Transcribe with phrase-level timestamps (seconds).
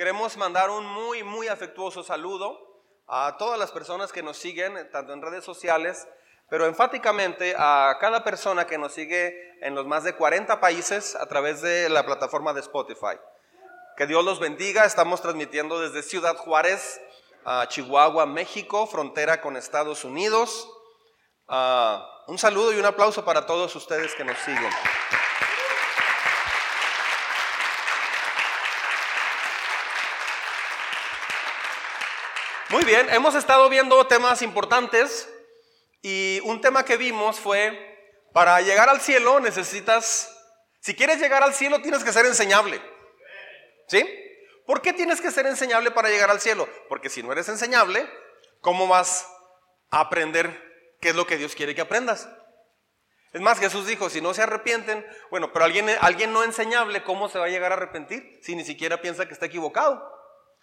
[0.00, 2.58] Queremos mandar un muy, muy afectuoso saludo
[3.06, 6.08] a todas las personas que nos siguen, tanto en redes sociales,
[6.48, 11.26] pero enfáticamente a cada persona que nos sigue en los más de 40 países a
[11.26, 13.18] través de la plataforma de Spotify.
[13.98, 14.86] Que Dios los bendiga.
[14.86, 16.98] Estamos transmitiendo desde Ciudad Juárez,
[17.44, 20.66] a Chihuahua, México, frontera con Estados Unidos.
[21.46, 24.70] Ah, un saludo y un aplauso para todos ustedes que nos siguen.
[32.70, 35.28] Muy bien, hemos estado viendo temas importantes
[36.02, 40.32] y un tema que vimos fue, para llegar al cielo necesitas,
[40.78, 42.80] si quieres llegar al cielo tienes que ser enseñable.
[43.88, 44.08] ¿Sí?
[44.66, 46.68] ¿Por qué tienes que ser enseñable para llegar al cielo?
[46.88, 48.08] Porque si no eres enseñable,
[48.60, 49.26] ¿cómo vas
[49.90, 52.28] a aprender qué es lo que Dios quiere que aprendas?
[53.32, 57.28] Es más, Jesús dijo, si no se arrepienten, bueno, pero alguien, alguien no enseñable, ¿cómo
[57.28, 60.08] se va a llegar a arrepentir si ni siquiera piensa que está equivocado?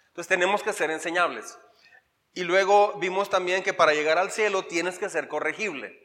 [0.06, 1.58] Entonces tenemos que ser enseñables.
[2.38, 5.98] Y luego vimos también que para llegar al cielo tienes que ser corregible.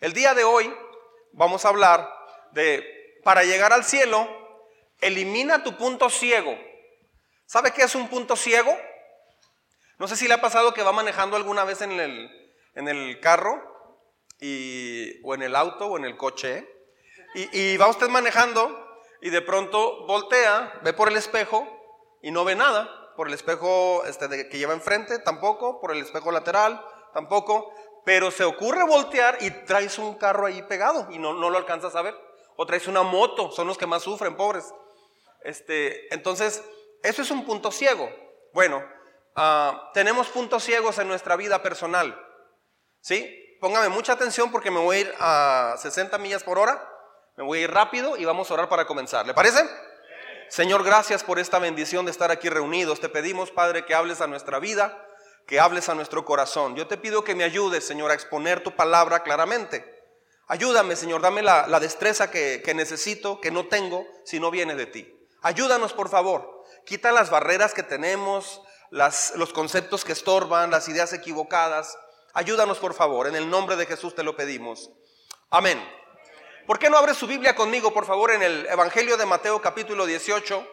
[0.00, 0.72] El día de hoy
[1.32, 2.08] vamos a hablar
[2.52, 4.28] de, para llegar al cielo,
[5.00, 6.56] elimina tu punto ciego.
[7.44, 8.72] ¿Sabe qué es un punto ciego?
[9.98, 12.30] No sé si le ha pasado que va manejando alguna vez en el,
[12.76, 13.60] en el carro
[14.38, 16.72] y, o en el auto o en el coche
[17.34, 21.66] y, y va usted manejando y de pronto voltea, ve por el espejo
[22.22, 26.32] y no ve nada por el espejo este, que lleva enfrente, tampoco, por el espejo
[26.32, 26.82] lateral,
[27.12, 27.70] tampoco,
[28.02, 32.00] pero se ocurre voltear y traes un carro ahí pegado y no, lo alcanzas a
[32.00, 32.14] ver.
[32.56, 34.72] O traes una moto, son los que más sufren, pobres.
[35.42, 36.64] Este, entonces,
[37.02, 38.08] eso es un punto ciego.
[38.54, 38.82] Bueno,
[39.36, 42.18] uh, tenemos puntos ciegos en nuestra vida personal.
[43.02, 43.58] ¿Sí?
[43.60, 46.90] Póngame mucha atención porque me voy a ir a 60 millas por hora.
[47.36, 49.26] Me voy a ir rápido y vamos a orar para comenzar.
[49.26, 49.89] ¿Le parece?
[50.50, 52.98] Señor, gracias por esta bendición de estar aquí reunidos.
[52.98, 55.06] Te pedimos, Padre, que hables a nuestra vida,
[55.46, 56.74] que hables a nuestro corazón.
[56.74, 59.84] Yo te pido que me ayudes, Señor, a exponer tu palabra claramente.
[60.48, 65.28] Ayúdame, Señor, dame la, destreza que, necesito, que no tengo, si no viene de ti.
[65.40, 66.64] Ayúdanos, por favor.
[66.84, 68.60] Quita las barreras que tenemos,
[68.90, 71.96] las, los conceptos que estorban, las ideas equivocadas.
[72.34, 73.28] Ayúdanos, por favor.
[73.28, 74.90] En el nombre de Jesús te lo pedimos.
[75.48, 75.80] Amén.
[76.70, 80.06] ¿Por qué no abre su Biblia conmigo, por favor, en el Evangelio de Mateo capítulo
[80.06, 80.64] 18?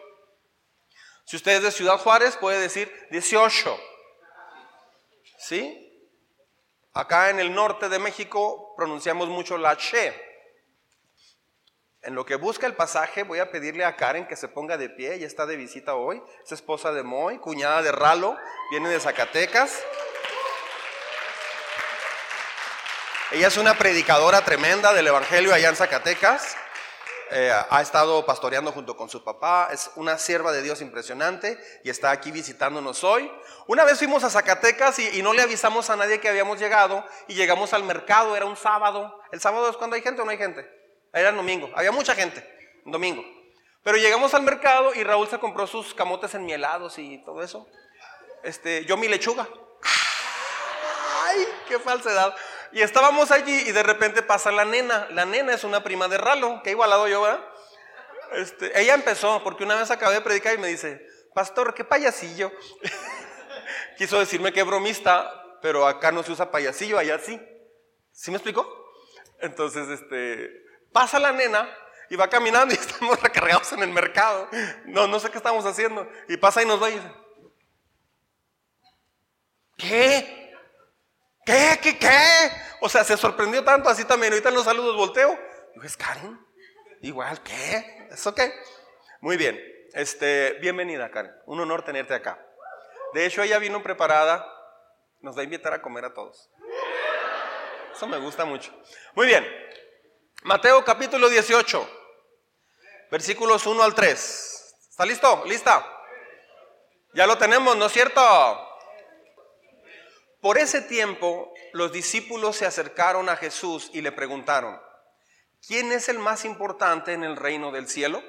[1.24, 3.76] Si usted es de Ciudad Juárez, puede decir 18.
[5.40, 6.08] ¿Sí?
[6.92, 10.14] Acá en el norte de México pronunciamos mucho la che.
[12.02, 14.90] En lo que busca el pasaje, voy a pedirle a Karen que se ponga de
[14.90, 15.14] pie.
[15.14, 16.22] Ella está de visita hoy.
[16.44, 18.36] Es esposa de Moy, cuñada de Ralo,
[18.70, 19.82] viene de Zacatecas.
[23.30, 26.56] Ella es una predicadora tremenda del Evangelio allá en Zacatecas.
[27.30, 29.68] Eh, ha estado pastoreando junto con su papá.
[29.70, 33.30] Es una sierva de Dios impresionante y está aquí visitándonos hoy.
[33.66, 37.34] Una vez fuimos a Zacatecas y, no le avisamos a nadie que habíamos llegado y
[37.34, 38.34] llegamos al mercado.
[38.34, 39.20] Era un sábado.
[39.30, 40.66] ¿El sábado es cuando hay gente o no hay gente?
[41.12, 41.70] Era el domingo.
[41.74, 42.42] Había mucha gente.
[42.86, 43.22] Un domingo.
[43.82, 47.68] Pero llegamos al mercado y Raúl se compró sus camotes enmielados y todo eso.
[48.42, 49.46] Este, yo mi lechuga.
[51.26, 52.34] ¡Ay, qué falsedad!
[52.72, 55.08] Y estábamos allí y de repente pasa la nena.
[55.10, 57.44] La nena es una prima de Ralo, que igualado yo, ¿verdad?
[58.32, 62.52] Este, ella empezó, porque una vez acabé de predicar y me dice, pastor, qué payasillo.
[63.96, 67.40] Quiso decirme que bromista, pero acá no se usa payasillo, allá sí.
[68.12, 68.66] ¿Sí me explicó?
[69.40, 70.50] Entonces, este,
[70.92, 71.68] pasa la nena
[72.10, 74.48] y va caminando y estamos recargados en el mercado.
[74.86, 76.08] No, no sé qué estamos haciendo.
[76.28, 77.12] Y pasa y nos va y dice,
[79.76, 80.37] ¿qué?
[81.48, 81.78] ¿Qué?
[81.82, 81.98] ¿Qué?
[81.98, 82.52] ¿Qué?
[82.82, 84.34] O sea, se sorprendió tanto así también.
[84.34, 85.30] Ahorita los saludos volteo.
[85.72, 86.38] Digo, ¿es Karen?
[87.00, 88.06] Igual, ¿qué?
[88.10, 88.52] ¿Eso qué?
[89.22, 89.58] Muy bien.
[89.94, 91.32] Este, bienvenida, Karen.
[91.46, 92.38] Un honor tenerte acá.
[93.14, 94.46] De hecho, ella vino preparada.
[95.22, 96.50] Nos va a invitar a comer a todos.
[97.96, 98.70] Eso me gusta mucho.
[99.14, 99.48] Muy bien.
[100.42, 101.90] Mateo capítulo 18.
[103.10, 104.76] Versículos 1 al 3.
[104.90, 105.44] ¿Está listo?
[105.46, 105.82] ¿Lista?
[107.14, 108.67] Ya lo tenemos, ¿no es cierto?
[110.40, 114.80] Por ese tiempo los discípulos se acercaron a Jesús y le preguntaron,
[115.66, 118.22] ¿quién es el más importante en el reino del cielo?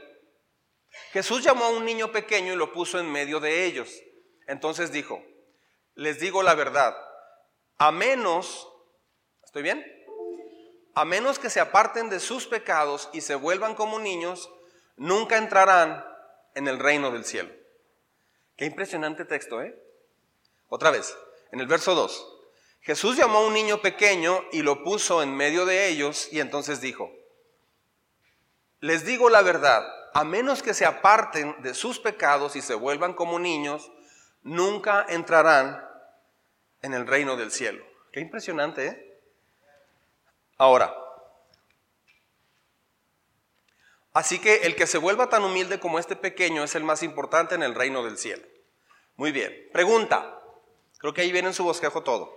[1.12, 3.92] Jesús llamó a un niño pequeño y lo puso en medio de ellos.
[4.48, 5.24] Entonces dijo,
[5.94, 6.96] les digo la verdad,
[7.78, 8.68] a menos,
[9.44, 9.86] ¿estoy bien?
[10.96, 14.50] A menos que se aparten de sus pecados y se vuelvan como niños,
[14.98, 16.04] nunca entrarán
[16.56, 17.54] en el reino del cielo.
[18.58, 19.80] Qué impresionante texto, ¿eh?
[20.68, 21.16] Otra vez
[21.52, 22.36] en el verso 2.
[22.82, 26.82] Jesús llamó a un niño pequeño y lo puso en medio de ellos y entonces
[26.82, 27.12] dijo,
[28.80, 33.14] les digo la verdad, a menos que se aparten de sus pecados y se vuelvan
[33.14, 33.92] como niños,
[34.42, 35.86] nunca entrarán
[36.82, 37.86] en el reino del cielo.
[38.12, 39.22] Qué impresionante, ¿eh?
[40.58, 40.96] Ahora,
[44.14, 47.56] así que el que se vuelva tan humilde como este pequeño es el más importante
[47.56, 48.46] en el reino del cielo.
[49.16, 50.39] Muy bien, pregunta.
[51.00, 52.32] Creo que ahí viene en su bosquejo todo.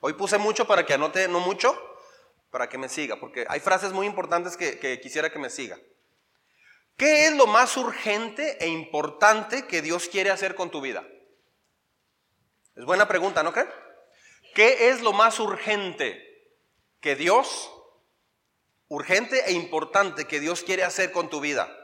[0.00, 1.78] Hoy puse mucho para que anote, no mucho,
[2.50, 5.78] para que me siga, porque hay frases muy importantes que, que quisiera que me siga.
[6.96, 11.06] ¿Qué es lo más urgente e importante que Dios quiere hacer con tu vida?
[12.76, 13.70] Es buena pregunta, ¿no creen?
[14.54, 16.20] ¿Qué es lo más urgente
[17.00, 17.72] que Dios,
[18.88, 21.74] urgente e importante que Dios quiere hacer con tu vida?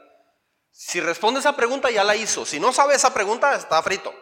[0.71, 2.45] Si responde esa pregunta, ya la hizo.
[2.45, 4.13] Si no sabe esa pregunta, está frito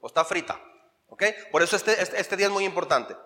[0.00, 0.60] o está frita.
[1.08, 1.24] ¿Ok?
[1.50, 3.16] Por eso este, este, este día es muy importante.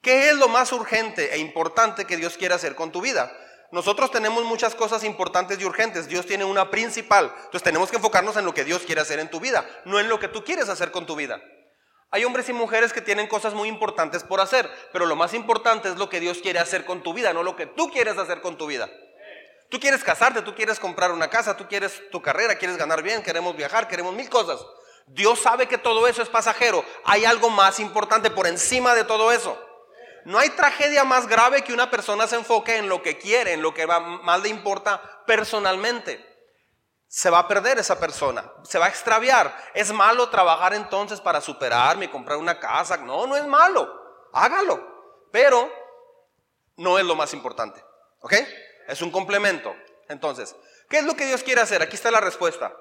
[0.00, 3.32] ¿Qué es lo más urgente e importante que Dios quiere hacer con tu vida?
[3.72, 6.06] Nosotros tenemos muchas cosas importantes y urgentes.
[6.08, 7.32] Dios tiene una principal.
[7.36, 10.08] Entonces tenemos que enfocarnos en lo que Dios quiere hacer en tu vida, no en
[10.08, 11.42] lo que tú quieres hacer con tu vida.
[12.10, 15.88] Hay hombres y mujeres que tienen cosas muy importantes por hacer, pero lo más importante
[15.88, 18.40] es lo que Dios quiere hacer con tu vida, no lo que tú quieres hacer
[18.40, 18.88] con tu vida.
[19.68, 23.22] Tú quieres casarte, tú quieres comprar una casa, tú quieres tu carrera, quieres ganar bien,
[23.22, 24.64] queremos viajar, queremos mil cosas.
[25.06, 26.84] Dios sabe que todo eso es pasajero.
[27.04, 29.58] Hay algo más importante por encima de todo eso.
[30.24, 33.62] No hay tragedia más grave que una persona se enfoque en lo que quiere, en
[33.62, 36.36] lo que más le importa personalmente
[37.08, 39.56] se va a perder esa persona, se va a extraviar.
[39.74, 42.96] ¿Es malo trabajar entonces para superarme y comprar una casa?
[42.96, 45.70] No, no es malo, hágalo, pero
[46.76, 47.82] no es lo más importante,
[48.20, 48.34] ¿ok?
[48.88, 49.74] Es un complemento.
[50.08, 50.54] Entonces,
[50.88, 51.82] ¿qué es lo que Dios quiere hacer?
[51.82, 52.76] Aquí está la respuesta.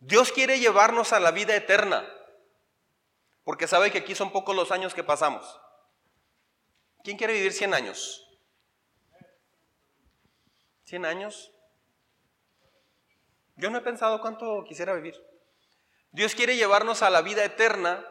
[0.00, 2.08] Dios quiere llevarnos a la vida eterna,
[3.44, 5.60] porque sabe que aquí son pocos los años que pasamos.
[7.02, 8.24] ¿Quién quiere vivir 100 años?
[10.86, 11.52] ¿100 años?
[13.56, 15.20] Yo no he pensado cuánto quisiera vivir.
[16.12, 18.06] Dios quiere llevarnos a la vida eterna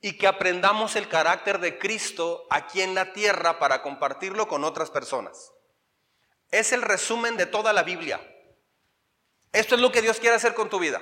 [0.00, 4.90] y que aprendamos el carácter de Cristo aquí en la tierra para compartirlo con otras
[4.90, 5.52] personas.
[6.50, 8.20] Es el resumen de toda la Biblia.
[9.52, 11.00] Esto es lo que Dios quiere hacer con tu vida.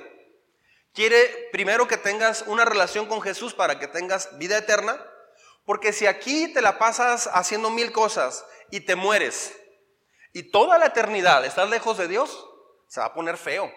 [0.93, 4.99] Quiere primero que tengas una relación con Jesús para que tengas vida eterna,
[5.65, 9.55] porque si aquí te la pasas haciendo mil cosas y te mueres
[10.33, 12.47] y toda la eternidad estás lejos de Dios,
[12.87, 13.71] se va a poner feo.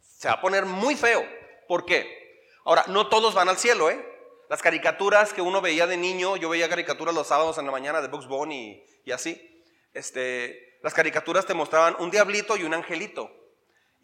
[0.00, 1.24] Se va a poner muy feo.
[1.68, 2.24] ¿Por qué?
[2.64, 4.04] Ahora, no todos van al cielo, ¿eh?
[4.48, 8.00] Las caricaturas que uno veía de niño, yo veía caricaturas los sábados en la mañana
[8.00, 9.64] de Bugs Bunny y, así.
[9.92, 13.30] Este, las caricaturas te mostraban un diablito y un angelito.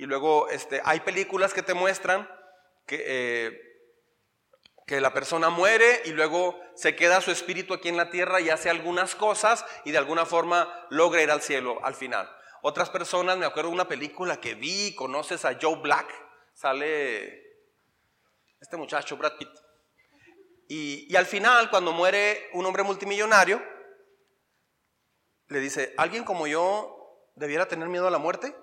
[0.00, 2.26] Y luego este, hay películas que te muestran
[2.86, 3.60] que, eh,
[4.86, 8.48] que la persona muere y luego se queda su espíritu aquí en la tierra y
[8.48, 12.34] hace algunas cosas y de alguna forma logra ir al cielo al final.
[12.62, 16.10] Otras personas, me acuerdo de una película que vi, conoces a Joe Black,
[16.54, 17.42] sale
[18.58, 19.50] este muchacho, Brad Pitt.
[20.66, 23.62] Y, al final, cuando muere un hombre multimillonario,
[25.48, 28.56] le dice, ¿alguien como yo debiera tener miedo a la muerte?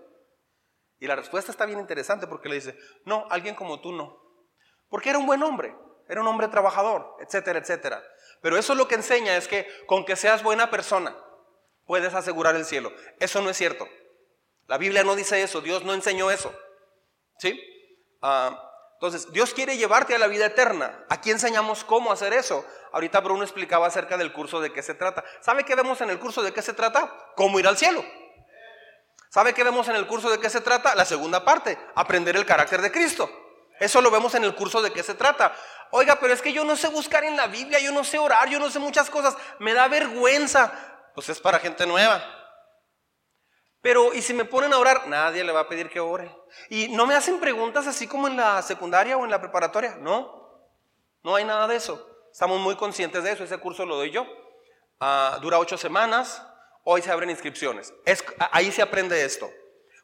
[1.00, 4.20] Y la respuesta está bien interesante porque le dice, no, alguien como tú no.
[4.90, 5.76] Porque era un buen hombre,
[6.08, 8.04] era un hombre trabajador, etcétera, etcétera.
[8.42, 11.16] Pero eso lo que enseña es que con que seas buena persona,
[11.86, 12.92] puedes asegurar el cielo.
[13.20, 13.88] Eso no es cierto.
[14.68, 16.54] La Biblia no dice eso, Dios no enseñó eso.
[17.40, 17.60] ¿Sí?
[18.22, 21.06] Ah, entonces, Dios quiere llevarte a la vida eterna.
[21.10, 22.66] Aquí enseñamos cómo hacer eso.
[22.92, 25.24] Ahorita Bruno explicaba acerca del curso de qué se trata.
[25.40, 27.14] ¿Sabe qué vemos en el curso de qué se trata?
[27.36, 28.04] Cómo ir al cielo.
[29.30, 30.96] ¿Sabe qué vemos en el curso de qué se trata?
[30.96, 33.30] La segunda parte, aprender el carácter de Cristo.
[33.80, 35.56] Eso lo vemos en el curso de qué se trata.
[35.92, 38.50] Oiga, pero es que yo no sé buscar en la Biblia, yo no sé orar,
[38.50, 40.74] yo no sé muchas cosas, me da vergüenza
[41.18, 42.24] pues es para gente nueva.
[43.82, 45.08] Pero, ¿y si me ponen a orar?
[45.08, 46.32] Nadie le va a pedir que ore.
[46.70, 49.96] Y no me hacen preguntas así como en la secundaria o en la preparatoria.
[49.96, 50.70] No,
[51.24, 52.08] no hay nada de eso.
[52.32, 53.44] Estamos muy conscientes de eso.
[53.44, 54.28] Ese curso lo doy yo.
[55.00, 56.46] Ah, dura ocho semanas.
[56.90, 57.94] Hoy se abren inscripciones.
[58.54, 59.52] ahí se aprende esto.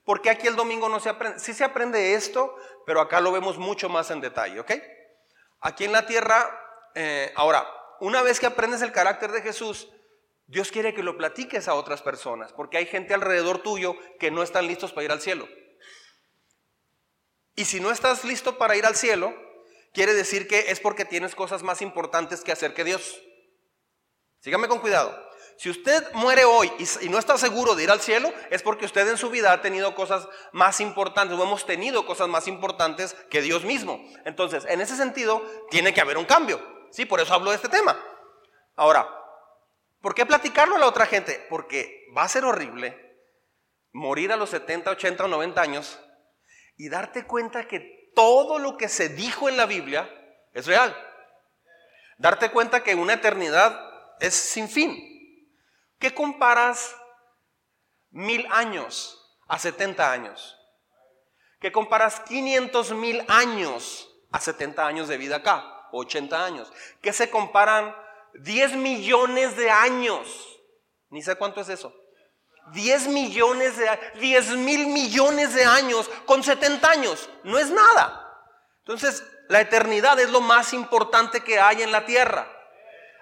[0.04, 1.40] Porque aquí el domingo no se aprende.
[1.40, 4.74] Sí se aprende esto, pero acá lo vemos mucho más en detalle, ¿ok?
[5.62, 6.46] Aquí en la tierra,
[6.94, 7.66] eh, ahora,
[8.02, 9.90] una vez que aprendes el carácter de Jesús,
[10.48, 14.44] Dios quiere que lo platiques a otras personas, porque hay gente alrededor tuyo que no
[14.44, 15.48] están listos para ir al cielo.
[17.56, 19.34] Y si no estás listo para ir al cielo,
[19.94, 23.22] quiere decir que es porque tienes cosas más importantes que hacer que Dios.
[24.42, 25.32] Sígame con cuidado.
[25.64, 26.70] Si usted muere hoy
[27.02, 29.62] y, no está seguro de ir al cielo, es porque usted en su vida ha
[29.62, 34.04] tenido cosas más importantes, o hemos tenido cosas más importantes que Dios mismo.
[34.26, 36.62] Entonces, en ese sentido, tiene que haber un cambio.
[36.92, 37.98] Sí, por eso hablo de este tema.
[38.76, 39.08] Ahora,
[40.02, 41.48] ¿Por qué platicarlo a la otra gente?
[41.50, 43.22] Porque va a ser horrible
[43.94, 45.98] morir a los 70, 80 o 90 años
[46.76, 50.10] y darte cuenta que todo lo que se dijo en la Biblia
[50.52, 50.94] es real.
[52.18, 53.80] Darte cuenta que una eternidad
[54.20, 55.13] es sin fin.
[56.04, 56.98] ¿Qué comparas
[58.12, 59.18] mil años
[59.48, 60.60] a 70 años?
[61.62, 65.64] ¿Qué comparas 500 mil años a 70 años de vida acá?
[65.94, 66.74] 80 años.
[67.02, 67.96] ¿Qué se comparan
[68.34, 70.28] 10 millones de años?
[71.10, 71.96] Ni sé cuánto es eso.
[72.74, 73.88] 10 millones de
[74.20, 77.30] 10 mil millones de años con 70 años.
[77.46, 78.30] No es nada.
[78.80, 82.46] Entonces, la eternidad es lo más importante que hay en la tierra.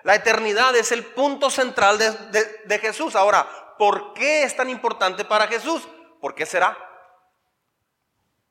[0.03, 3.15] La eternidad es el punto central de, Jesús.
[3.15, 5.87] Ahora, ¿por qué es tan importante para Jesús?
[6.19, 6.77] ¿Por qué será?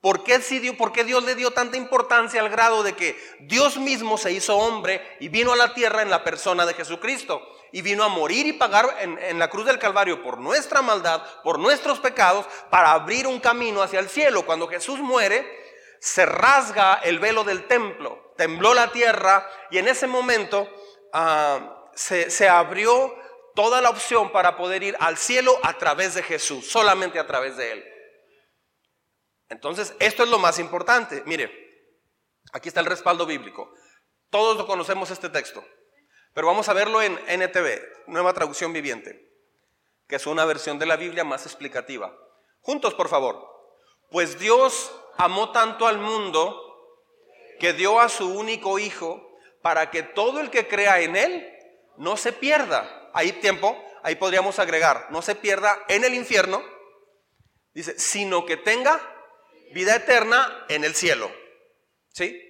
[0.00, 0.40] ¿Por qué,
[0.78, 4.56] ¿Por qué, Dios le dio tanta importancia al grado de que Dios mismo se hizo
[4.56, 7.42] hombre y vino a la tierra en la persona de Jesucristo?
[7.72, 11.22] Y vino a morir y pagar en, en, la cruz del Calvario por nuestra maldad,
[11.44, 14.44] por nuestros pecados, para abrir un camino hacia el cielo.
[14.44, 15.46] Cuando Jesús muere,
[16.00, 20.68] se rasga el velo del templo, tembló la tierra y en ese momento
[21.12, 23.14] Ah, se, abrió
[23.54, 27.56] toda la opción para poder ir al cielo a través de Jesús, solamente a través
[27.56, 27.84] de Él.
[29.48, 31.22] Entonces, esto es lo más importante.
[31.26, 31.50] Mire,
[32.52, 33.72] aquí está el respaldo bíblico.
[34.30, 35.64] Todos lo conocemos este texto,
[36.32, 39.28] pero vamos a verlo en NTV, Nueva Traducción Viviente,
[40.06, 42.16] que es una versión de la Biblia más explicativa.
[42.60, 43.48] Juntos, por favor.
[44.10, 46.66] Pues Dios amó tanto al mundo
[47.58, 49.29] que dio a su único Hijo
[49.62, 51.48] para que todo el que crea en Él
[51.96, 53.10] no se pierda.
[53.12, 56.62] Ahí tiempo, ahí podríamos agregar, no se pierda en el infierno,
[57.74, 59.00] dice, sino que tenga
[59.72, 61.30] vida eterna en el cielo.
[62.12, 62.40] ¿Sí?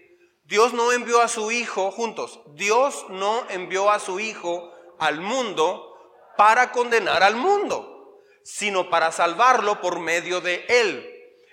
[0.44, 5.86] Dios no envió a su Hijo, juntos, Dios no envió a su Hijo al mundo
[6.36, 11.06] para condenar al mundo, sino para salvarlo por medio de Él.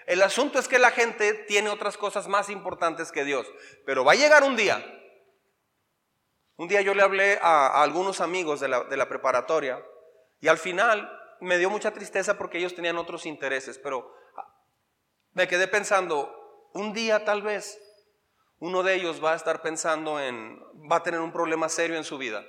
[0.06, 3.48] El asunto es que la gente tiene otras cosas más importantes que Dios,
[3.86, 4.84] pero va a llegar un día
[6.58, 9.84] un día yo le hablé a, algunos amigos de la, preparatoria
[10.40, 11.10] y al final
[11.40, 14.12] me dio mucha tristeza porque ellos tenían otros intereses, pero
[15.34, 17.80] me quedé pensando, un día tal vez
[18.60, 20.60] uno de ellos va a estar pensando en,
[20.92, 22.44] va a tener un problema serio en su vida.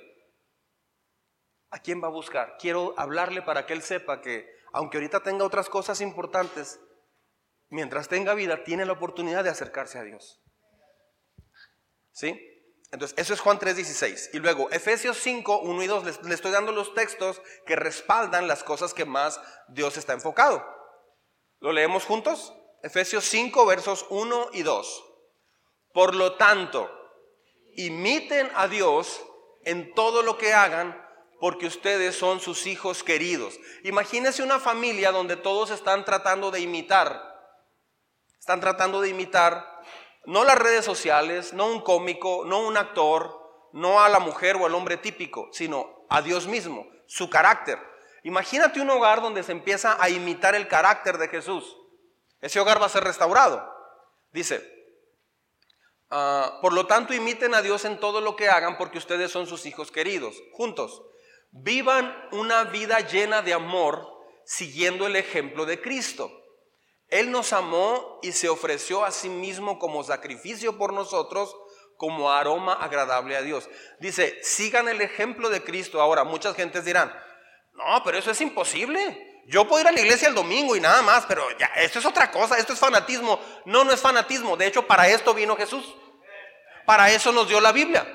[1.69, 2.57] ¿A quién va a buscar?
[2.57, 6.79] Quiero hablarle para que él sepa que, aunque ahorita tenga otras cosas importantes,
[7.69, 10.41] mientras tenga vida, tiene la oportunidad de acercarse a Dios.
[12.11, 12.48] ¿Sí?
[12.91, 14.31] Entonces, eso es Juan 3:16.
[14.33, 18.47] Y luego, Efesios 5, 1 y 2, les, les, estoy dando los textos que respaldan
[18.47, 20.65] las cosas que más Dios está enfocado.
[21.59, 22.53] ¿Lo leemos juntos?
[22.81, 25.05] Efesios 5, versos 1 y 2.
[25.93, 26.89] Por lo tanto,
[27.75, 29.21] imiten a Dios
[29.65, 31.05] en todo lo que hagan,
[31.39, 33.59] porque ustedes son sus hijos queridos.
[33.83, 37.21] Imagínense una familia donde todos están tratando de imitar,
[38.39, 39.78] están tratando de imitar
[40.29, 44.65] no las redes sociales, no un cómico, no un actor, no a la mujer o
[44.67, 47.79] al hombre típico, sino a Dios mismo, su carácter.
[48.21, 51.75] Imagínate un hogar donde se empieza a imitar el carácter de Jesús.
[52.41, 53.73] Ese hogar va a ser restaurado.
[54.31, 54.61] Dice,
[56.11, 59.47] ah, por lo tanto imiten a Dios en todo lo que hagan porque ustedes son
[59.47, 60.35] sus hijos queridos.
[60.53, 61.01] Juntos,
[61.49, 64.07] vivan una vida llena de amor
[64.45, 66.38] siguiendo el ejemplo de Cristo.
[67.09, 71.55] Él nos amó y se ofreció a sí mismo como sacrificio por nosotros,
[71.97, 73.67] como aroma agradable a Dios.
[73.99, 76.01] Dice, sigan el ejemplo de Cristo.
[76.01, 77.11] Ahora, muchas gentes dirán,
[77.73, 79.41] no, pero eso es imposible.
[79.47, 82.05] Yo puedo ir a la iglesia el domingo y nada más, pero ya, esto es
[82.05, 83.39] otra cosa, esto es fanatismo.
[83.65, 84.55] No, no es fanatismo.
[84.55, 85.95] De hecho, para esto vino Jesús.
[86.85, 88.07] Para eso nos dio la Biblia.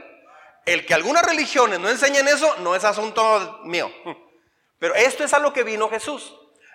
[0.65, 3.91] El que algunas religiones no enseñen eso no es asunto mío.
[4.79, 6.35] Pero esto es a lo que vino Jesús.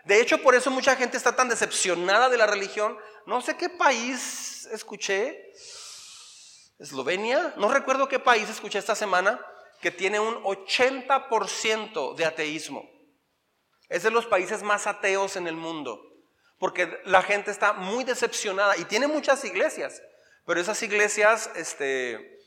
[0.09, 2.97] De hecho, por eso mucha gente está tan decepcionada de la religión.
[3.27, 5.53] No sé qué país escuché,
[6.79, 9.39] Eslovenia, no recuerdo qué país escuché esta semana,
[9.79, 12.89] que tiene un 80% de ateísmo.
[13.87, 16.01] Es de los países más ateos en el mundo,
[16.57, 20.01] porque la gente está muy decepcionada y tiene muchas iglesias,
[20.43, 22.38] pero esas iglesias, este,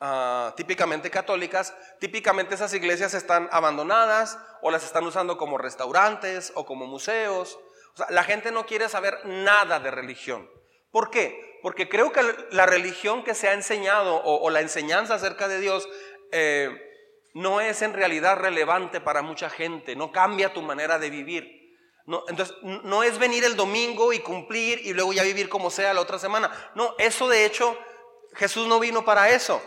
[0.00, 6.64] Ah, típicamente católicas, típicamente esas iglesias están abandonadas o las están usando como restaurantes o
[6.64, 7.58] como museos.
[8.10, 10.48] La gente no quiere saber nada de religión.
[10.92, 11.58] ¿Por qué?
[11.62, 15.88] Porque creo que la religión que se ha enseñado o, la enseñanza acerca de Dios
[16.30, 16.70] eh,
[17.34, 21.58] no es en realidad relevante para mucha gente, no cambia tu manera de vivir.
[22.06, 25.92] No, entonces, no es venir el domingo y cumplir y luego ya vivir como sea
[25.92, 26.50] la otra semana.
[26.76, 27.76] No, eso de hecho,
[28.34, 29.60] Jesús no vino para eso.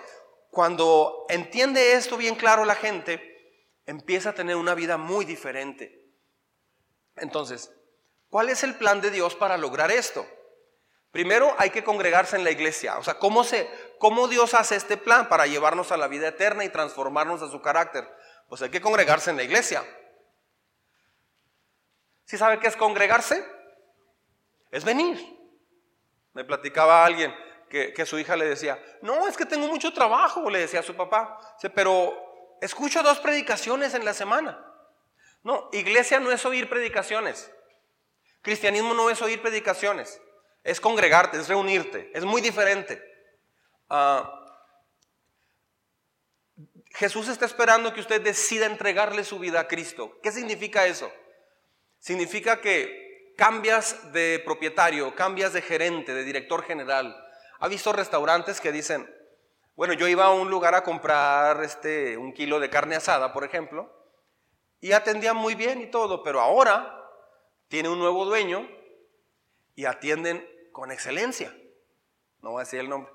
[0.51, 6.13] Cuando entiende esto bien claro la gente, empieza a tener una vida muy diferente.
[7.15, 7.71] Entonces,
[8.31, 10.25] ¿Cuál es el plan de Dios para lograr esto?
[11.11, 12.97] Primero hay que congregarse en la iglesia.
[12.97, 16.63] O sea, ¿cómo, se, ¿cómo Dios hace este plan para llevarnos a la vida eterna
[16.63, 18.07] y transformarnos a su carácter?
[18.47, 19.83] Pues hay que congregarse en la iglesia.
[22.23, 23.45] ¿Sí sabe qué es congregarse?
[24.71, 25.19] Es venir.
[26.31, 27.35] Me platicaba alguien
[27.71, 30.95] que, su hija le decía, no, es que tengo mucho trabajo, le decía a su
[30.95, 31.39] papá,
[31.73, 32.13] pero
[32.61, 34.63] escucho dos predicaciones en la semana.
[35.43, 37.49] No, iglesia no es oír predicaciones.
[38.41, 40.21] Cristianismo no es oír predicaciones.
[40.63, 42.11] Es congregarte, es reunirte.
[42.13, 43.01] Es muy diferente.
[43.89, 44.37] Ah,
[46.93, 50.19] Jesús está esperando que usted decida entregarle su vida a Cristo.
[50.21, 51.11] ¿Qué significa eso?
[51.99, 57.15] Significa que cambias de propietario, cambias de gerente, de director general.
[57.61, 59.09] ¿Ha visto restaurantes que dicen,
[59.75, 63.45] bueno, yo iba a un lugar a comprar este, un kilo de carne asada, por
[63.45, 63.89] ejemplo,
[64.81, 67.09] y atendían muy bien y todo, pero ahora
[67.69, 68.67] tiene un nuevo dueño
[69.75, 71.55] y atienden con excelencia.
[72.41, 73.13] No voy a decir el nombre.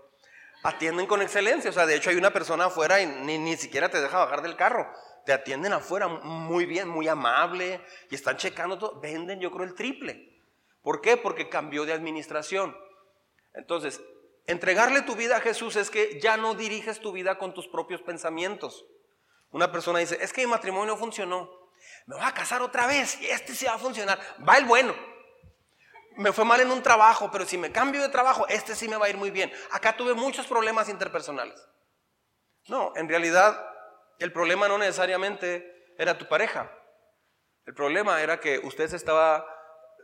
[0.63, 1.69] Atienden con excelencia.
[1.71, 4.41] O sea, de hecho hay una persona afuera y ni, ni siquiera te deja bajar
[4.41, 4.91] del carro
[5.27, 9.01] te atienden afuera muy bien, muy amable y están checando todo.
[9.01, 10.41] Venden, yo creo, el triple.
[10.83, 11.17] ¿Por qué?
[11.17, 12.75] Porque cambió de administración.
[13.53, 14.01] Entonces,
[14.47, 18.03] entregarle tu vida a Jesús es que ya no diriges tu vida con tus propios
[18.03, 18.87] pensamientos.
[19.51, 21.51] Una persona dice, es que mi matrimonio funcionó.
[22.07, 24.19] Me voy a casar otra vez y este sí va a funcionar.
[24.47, 24.95] Va el bueno.
[26.17, 28.97] Me fue mal en un trabajo, pero si me cambio de trabajo, este sí me
[28.97, 29.53] va a ir muy bien.
[29.71, 31.61] Acá tuve muchos problemas interpersonales.
[32.69, 33.71] No, en realidad
[34.19, 36.71] el problema no necesariamente era tu pareja.
[37.67, 39.47] El problema era que usted se estaba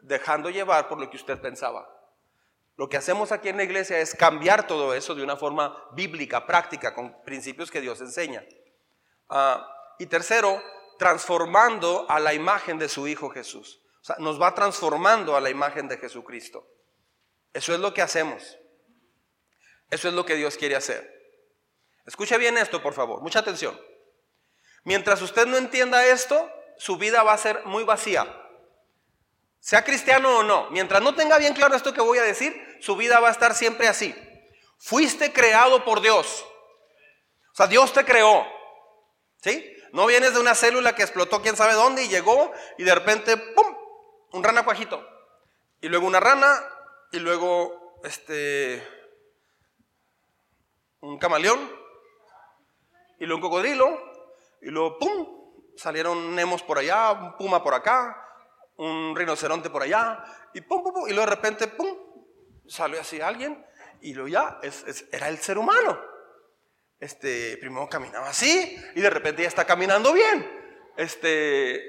[0.02, 1.88] dejando llevar por lo que usted pensaba.
[2.76, 6.46] Lo que hacemos aquí en la iglesia es cambiar todo eso de una forma bíblica,
[6.46, 8.44] práctica, con principios que Dios enseña.
[9.28, 10.62] Ah, y tercero,
[10.98, 13.82] transformando a la imagen de su Hijo Jesús.
[14.00, 16.66] O sea, nos va transformando a la imagen de Jesucristo.
[17.52, 18.58] Eso es lo que hacemos.
[19.90, 21.12] Eso es lo que Dios quiere hacer.
[22.06, 23.20] Escuche bien esto, por favor.
[23.20, 23.78] Mucha atención.
[24.84, 28.41] Mientras usted no entienda esto, su vida va a ser muy vacía.
[29.62, 32.96] Sea cristiano o no, mientras no tenga bien claro esto que voy a decir, su
[32.96, 34.12] vida va a estar siempre así.
[34.76, 36.44] Fuiste creado por Dios.
[37.52, 38.44] O sea, Dios te creó.
[39.36, 39.72] ¿Sí?
[39.92, 43.36] No vienes de una célula que explotó quién sabe dónde y llegó y de repente,
[43.36, 43.76] ¡pum!
[44.32, 45.06] Un rana cuajito.
[45.80, 46.60] Y luego una rana
[47.12, 48.84] y luego este
[51.02, 51.70] un camaleón
[53.20, 54.12] y luego un cocodrilo
[54.60, 55.72] y luego, ¡pum!
[55.76, 58.22] Salieron nemos por allá, un puma por acá,
[58.82, 61.96] un rinoceronte por allá, y pum, pum, pum, y luego de repente, ¡pum!
[62.66, 63.64] Salió así alguien,
[64.00, 64.60] y luego ya
[65.12, 66.00] era el ser humano.
[66.98, 70.48] Este, primero caminaba así, y de repente ya está caminando bien.
[70.96, 71.80] Este,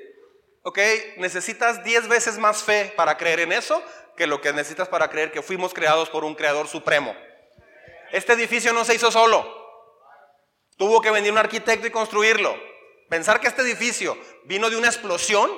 [0.63, 0.79] ok,
[1.17, 3.82] necesitas 10 veces más fe para creer en eso
[4.15, 7.15] que lo que necesitas para creer que fuimos creados por un creador supremo.
[8.12, 9.62] Este edificio no se hizo solo.
[10.77, 12.56] Tuvo que venir un arquitecto y construirlo.
[13.10, 15.49] Pensar que este edificio vino de una explosión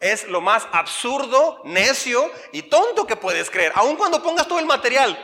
[0.00, 4.66] es lo más absurdo, necio y tonto que puedes creer, aun cuando pongas todo el
[4.66, 5.16] material.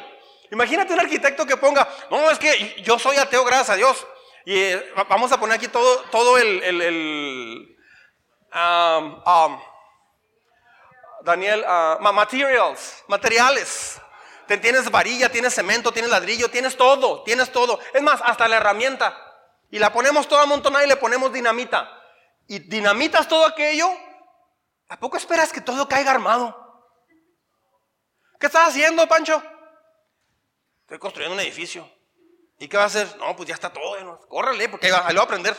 [0.51, 4.07] Imagínate un arquitecto que ponga, no, es que yo soy ateo, gracias a Dios.
[4.45, 7.77] Y eh, vamos a poner aquí todo, todo el, el,
[11.25, 14.01] Daniel, uh, materials, materiales.
[14.47, 17.79] Tienes varilla, tienes cemento, tienes ladrillo, tienes todo, tienes todo.
[17.95, 19.17] Es más, hasta la herramienta.
[19.71, 21.89] Y la ponemos toda amontonada y le ponemos dinamita.
[22.47, 23.89] Y dinamitas todo aquello.
[24.93, 26.55] ¿A poco esperas que todo caiga armado?
[28.39, 29.43] ¿Qué estás haciendo, Pancho?
[30.83, 31.91] Estoy construyendo un edificio.
[32.59, 33.17] ¿Y qué va a hacer?
[33.17, 34.21] No, pues ya está todo.
[34.29, 35.57] Córrele, porque ahí, lo va a aprender.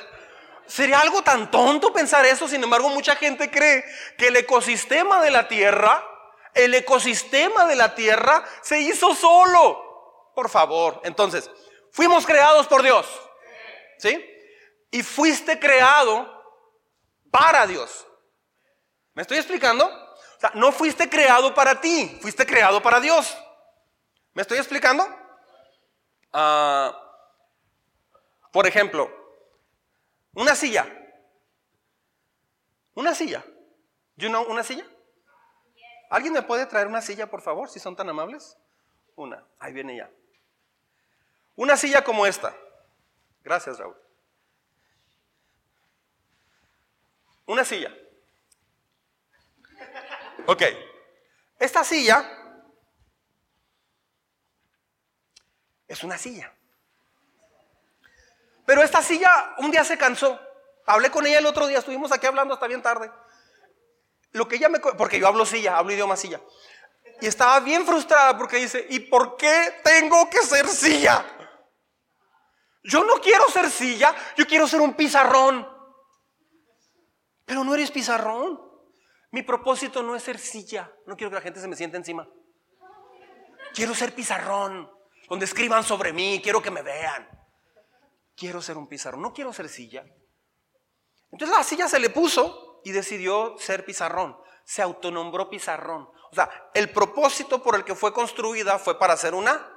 [0.68, 2.48] Sería algo tan tonto pensar eso.
[2.48, 3.84] Sin embargo, mucha gente cree
[4.20, 6.08] que el ecosistema de la Tierra
[6.54, 10.32] el ecosistema de la tierra se hizo solo.
[10.36, 11.50] Por favor, entonces,
[11.92, 13.08] fuimos creados por Dios.
[13.98, 14.24] ¿Sí?
[14.92, 16.32] Y fuiste creado
[17.32, 18.06] para Dios.
[19.14, 19.86] ¿Me estoy explicando?
[19.86, 23.38] O sea, no fuiste creado para ti, fuiste creado para Dios.
[24.34, 25.06] ¿Me estoy explicando?
[26.32, 27.00] Ah,
[28.52, 29.12] por ejemplo,
[30.34, 30.88] una silla.
[32.96, 33.44] Una silla.
[34.16, 34.86] You know, una silla.
[36.10, 38.58] ¿Alguien me puede traer una silla, por favor, si son tan amables?
[39.16, 40.10] Una, ahí viene ya.
[41.56, 42.56] Una silla como esta.
[43.44, 43.96] Gracias, Raúl.
[47.46, 47.94] Una silla.
[50.46, 50.64] Ok.
[51.60, 52.26] Esta silla
[55.88, 56.54] es una silla.
[58.66, 60.40] Pero esta silla un día se cansó.
[60.86, 63.12] Hablé con ella el otro día, estuvimos aquí hablando hasta bien tarde.
[64.32, 64.80] lo que ella me...
[64.80, 66.42] Porque yo hablo silla, hablo idioma silla.
[67.22, 71.24] Y estaba bien frustrada porque dice, ¿y por qué tengo que ser silla?
[72.84, 75.70] Yo no quiero ser silla, yo quiero ser un pizarrón.
[77.46, 78.73] Pero no eres pizarrón.
[79.34, 80.92] Mi propósito no es ser silla.
[81.08, 82.30] No quiero que la gente se me siente encima.
[83.74, 84.88] Quiero ser pizarrón,
[85.28, 87.28] donde escriban sobre mí, quiero que me vean.
[88.36, 90.06] Quiero ser un pizarrón, no quiero ser silla.
[91.32, 94.38] Entonces la silla se le puso y decidió ser pizarrón.
[94.66, 96.08] Se autonombró pizarrón.
[96.32, 99.68] O sea, el propósito por el que fue construida fue para ser una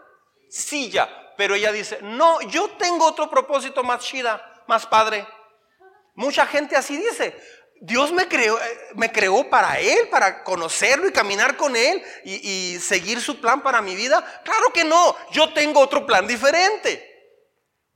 [0.51, 1.09] silla.
[1.39, 5.27] Pero ella dice, no, yo tengo otro propósito más chida, más padre.
[6.15, 7.39] Mucha gente así dice.
[7.81, 12.79] Dios me creó, eh, me creó para Él, para conocerlo y caminar con Él y,
[12.81, 14.25] seguir su plan para mi vida.
[14.45, 17.13] Claro que no, yo tengo otro plan diferente.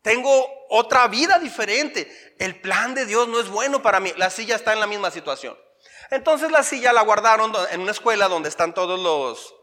[0.03, 2.35] Tengo otra vida diferente.
[2.39, 4.13] El plan de Dios no es bueno para mí.
[4.17, 5.59] La silla está en la misma situación.
[6.11, 9.55] Entonces la silla la guardaron en una escuela donde están todos los,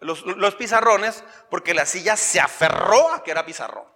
[0.00, 3.86] los, pizarrones, porque la silla se aferró a que era pizarrón.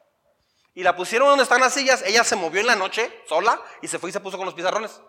[0.74, 3.88] Y la pusieron donde están las sillas, ella se movió en la noche sola y
[3.88, 5.00] se fue y se puso con los pizarrones.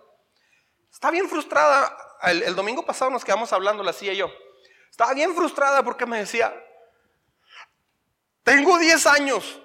[0.92, 1.96] Está bien frustrada.
[2.24, 4.32] El, domingo pasado nos quedamos hablando la silla y yo.
[4.90, 6.54] Estaba bien frustrada porque me decía,
[8.44, 9.62] tengo 10 años.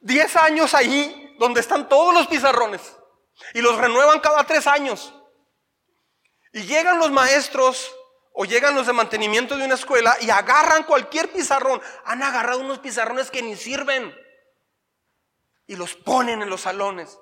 [0.00, 2.96] 10 años ahí donde están todos los pizarrones.
[3.54, 5.14] Y los renuevan cada tres años.
[6.52, 7.94] Y llegan los maestros
[8.32, 11.80] o llegan los de mantenimiento de una escuela y agarran cualquier pizarrón.
[12.04, 14.14] Han agarrado unos pizarrones que ni sirven.
[15.66, 17.18] Y los ponen en los salones.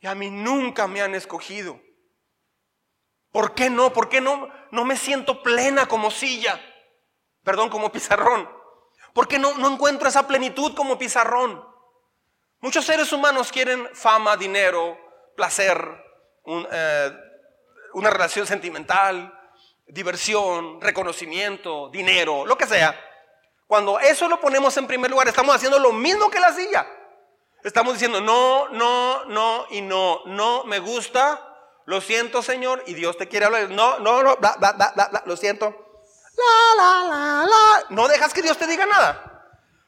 [0.00, 1.80] Y a mí nunca me han escogido.
[3.32, 3.92] ¿Por qué no?
[3.92, 6.60] ¿Por qué no, no me siento plena como silla?
[7.42, 8.48] Perdón, como pizarrón.
[9.12, 11.64] ¿Por qué no, no encuentro esa plenitud como pizarrón?
[12.60, 14.98] Muchos seres humanos quieren fama, dinero,
[15.36, 15.78] placer,
[16.46, 17.12] eh,
[17.94, 19.32] una relación sentimental,
[19.86, 22.98] diversión, reconocimiento, dinero, lo que sea.
[23.66, 26.86] Cuando eso lo ponemos en primer lugar, estamos haciendo lo mismo que la silla.
[27.64, 31.44] Estamos diciendo no, no, no y no, no me gusta,
[31.86, 34.36] lo siento Señor, y Dios te quiere hablar, no, no, no,
[35.26, 35.88] lo siento.
[36.36, 37.86] La, la, la, la.
[37.90, 39.28] No dejas que Dios te diga nada.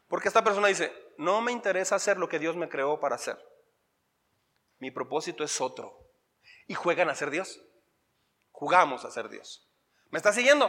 [0.08, 3.38] Porque esta persona dice, no me interesa hacer lo que Dios me creó para hacer.
[4.78, 6.10] Mi propósito es otro.
[6.66, 7.60] Y juegan a ser Dios.
[8.50, 9.70] Jugamos a ser Dios.
[10.10, 10.68] ¿Me está siguiendo?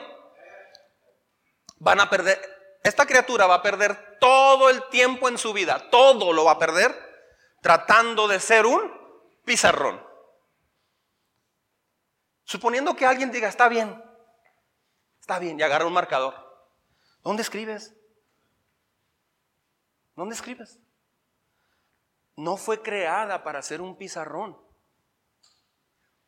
[1.78, 2.40] Van a perder,
[2.84, 6.60] esta criatura va a perder todo el tiempo en su vida, todo lo va a
[6.60, 6.96] perder
[7.62, 8.92] tratando de ser un
[9.46, 10.04] pizarrón.
[12.44, 14.04] Suponiendo que alguien diga, está bien,
[15.20, 16.36] está bien, y agarra un marcador.
[17.24, 17.94] ¿Dónde escribes?
[20.16, 20.80] ¿Dónde escribes?
[22.42, 24.58] no fue creada para ser un pizarrón.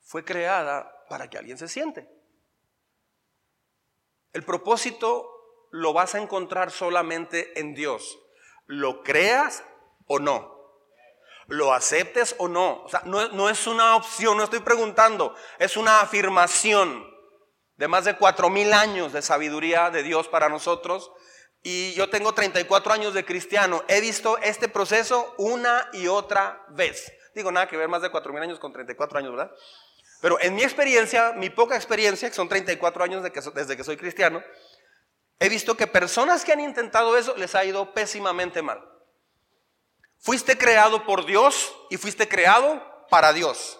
[0.02, 2.08] Fue creada para que alguien se siente.
[4.32, 5.33] El propósito
[5.74, 8.20] lo vas a encontrar solamente en Dios.
[8.68, 9.64] Lo creas
[10.06, 10.54] o no.
[11.48, 12.84] Lo aceptes o no.
[12.84, 15.36] O sea, no, no es una opción, no estoy preguntando.
[15.58, 17.12] Es una afirmación
[17.78, 21.12] de más de cuatro mil años de sabiduría de Dios para nosotros
[21.64, 23.84] y yo tengo 34 años de cristiano.
[23.88, 27.12] He visto este proceso una y otra vez.
[27.34, 29.52] Digo, nada que ver más de 4 mil años con 34 años, ¿verdad?
[30.22, 34.44] Pero en mi experiencia, mi poca experiencia, que son 34 años desde que soy cristiano,
[35.44, 38.82] he visto que personas que han intentado eso les ha ido pésimamente mal.
[40.18, 43.78] Fuiste creado por Dios y fuiste creado para Dios.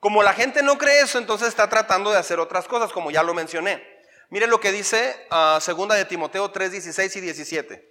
[0.00, 3.22] Como la gente no cree eso, entonces está tratando de hacer otras cosas, como ya
[3.22, 3.80] lo mencioné.
[4.28, 7.90] Mire lo que dice uh, segunda de Timoteo 3, 16 y 17.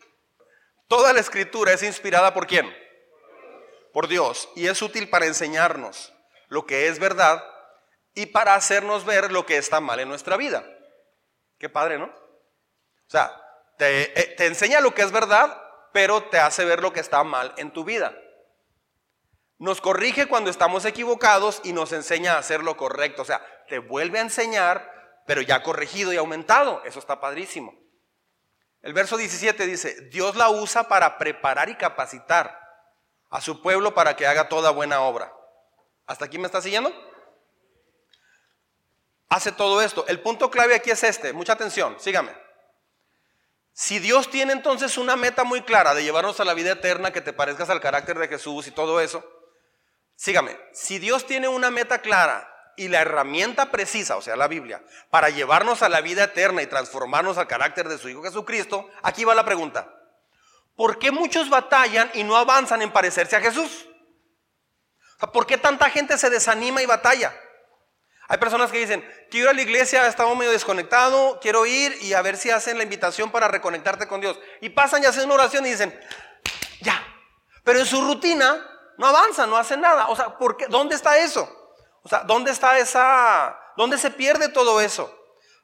[0.89, 2.69] Toda la escritura es inspirada por quién?
[3.93, 4.49] Por Dios.
[4.53, 6.13] Y es útil para enseñarnos
[6.49, 7.41] lo que es verdad
[8.15, 10.69] y para hacernos ver lo que está mal en nuestra vida.
[11.57, 12.26] Qué padre, ¿no?
[13.07, 13.31] O sea,
[13.77, 15.61] te, eh, te enseña lo que es verdad,
[15.93, 18.13] pero te hace ver lo que está mal en tu vida.
[19.57, 23.23] Nos corrige cuando estamos equivocados y nos enseña a hacer lo correcto.
[23.23, 26.81] O sea, te vuelve a enseñar pero ya corregido y aumentado.
[26.85, 27.77] Eso está padrísimo.
[28.81, 32.57] El verso 17 dice, Dios la usa para preparar y capacitar
[33.29, 35.31] a su pueblo para que haga toda buena obra.
[36.07, 36.93] ¿Hasta aquí me está siguiendo?
[39.27, 40.05] Hace todo esto.
[40.07, 41.33] El punto clave aquí es este.
[41.33, 42.31] Mucha atención, sígame.
[43.79, 47.21] Si Dios tiene entonces una meta muy clara de llevarnos a la vida eterna, que
[47.21, 49.23] te parezcas al carácter de Jesús y todo eso,
[50.15, 50.57] sígame.
[50.73, 55.29] Si Dios tiene una meta clara y la herramienta precisa, o sea, la Biblia, para
[55.29, 59.35] llevarnos a la vida eterna y transformarnos al carácter de su Hijo Jesucristo, aquí va
[59.35, 59.93] la pregunta.
[60.75, 63.85] ¿Por qué muchos batallan y no avanzan en parecerse a Jesús?
[65.31, 67.31] ¿Por qué tanta gente se desanima y batalla?
[68.29, 71.97] Hay personas que dicen, quiero ir a la iglesia, he estado medio desconectado, quiero ir
[72.01, 74.37] y a ver si hacen la invitación para reconectarte con Dios.
[74.59, 75.97] Y pasan y hacen una oración y dicen,
[76.81, 77.01] ya.
[77.63, 78.65] Pero en su rutina
[78.97, 80.07] no avanzan, no hacen nada.
[80.07, 80.67] O sea, ¿por qué?
[80.67, 81.49] ¿dónde está eso?
[82.03, 85.13] O sea, ¿dónde está esa, dónde se pierde todo eso?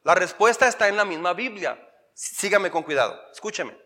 [0.04, 1.80] La respuesta está en la misma Biblia.
[2.13, 3.78] Sígame con cuidado, escúcheme.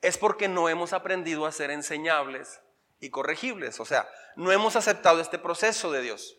[0.00, 2.60] Es porque no hemos aprendido a ser enseñables
[2.98, 3.78] y corregibles.
[3.78, 6.36] O sea, no hemos aceptado este proceso de Dios.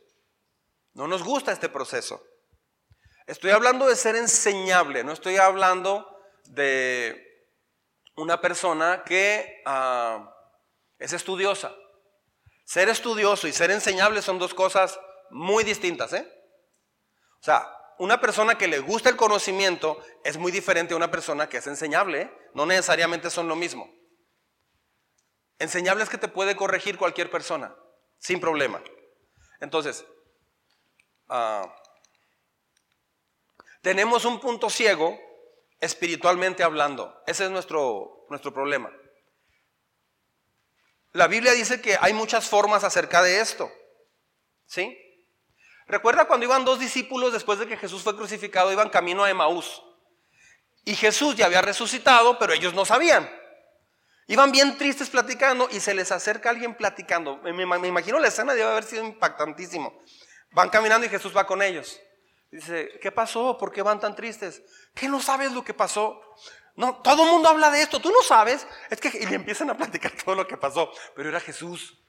[0.98, 2.26] No nos gusta este proceso.
[3.28, 6.10] Estoy hablando de ser enseñable, no estoy hablando
[6.46, 7.24] de
[8.16, 10.34] una persona que ah,
[10.98, 11.72] es estudiosa.
[12.66, 16.14] Ser estudioso y ser enseñable son dos cosas muy distintas.
[16.14, 16.28] ¿eh?
[17.42, 21.48] O sea, una persona que le gusta el conocimiento es muy diferente a una persona
[21.48, 22.22] que es enseñable.
[22.24, 22.32] ¿eh?
[22.56, 23.88] No necesariamente son lo mismo.
[25.60, 27.76] Enseñable es que te puede corregir cualquier persona,
[28.18, 28.82] sin problema.
[29.60, 30.04] Entonces,
[31.30, 31.74] Ah,
[33.82, 35.18] tenemos un punto ciego
[35.80, 37.22] espiritualmente hablando.
[37.28, 38.92] Ese es nuestro, nuestro problema.
[41.13, 43.72] La Biblia dice que hay muchas formas acerca de esto.
[44.66, 44.98] ¿Sí?
[45.88, 49.82] Recuerda cuando iban dos discípulos después de que Jesús fue crucificado, iban camino a Emaús.
[50.84, 53.30] Y Jesús ya había resucitado, pero ellos no sabían.
[54.28, 57.38] Iban bien tristes platicando y se les acerca alguien platicando.
[57.38, 59.98] Me, imagino la escena debe haber sido impactantísimo.
[60.58, 62.02] Van caminando y Jesús va con ellos.
[62.50, 63.60] Dice, ¿qué pasó?
[63.60, 64.63] ¿Por qué van tan tristes?
[64.96, 66.20] ¿Qué no sabes lo que pasó?
[66.76, 68.65] No, todo el mundo habla de esto, tú no sabes.
[68.89, 72.00] Es que y le empiezan a platicar todo lo que pasó, pero era Jesús.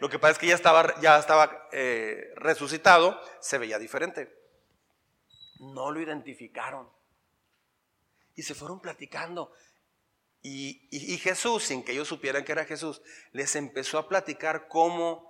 [0.00, 4.34] Lo que pasa es que ya estaba, ya estaba eh, resucitado, se veía diferente.
[5.58, 6.88] No lo identificaron.
[8.36, 9.52] Y se fueron platicando.
[10.40, 15.27] Y, y Jesús, sin que ellos supieran que era Jesús, les empezó a platicar cómo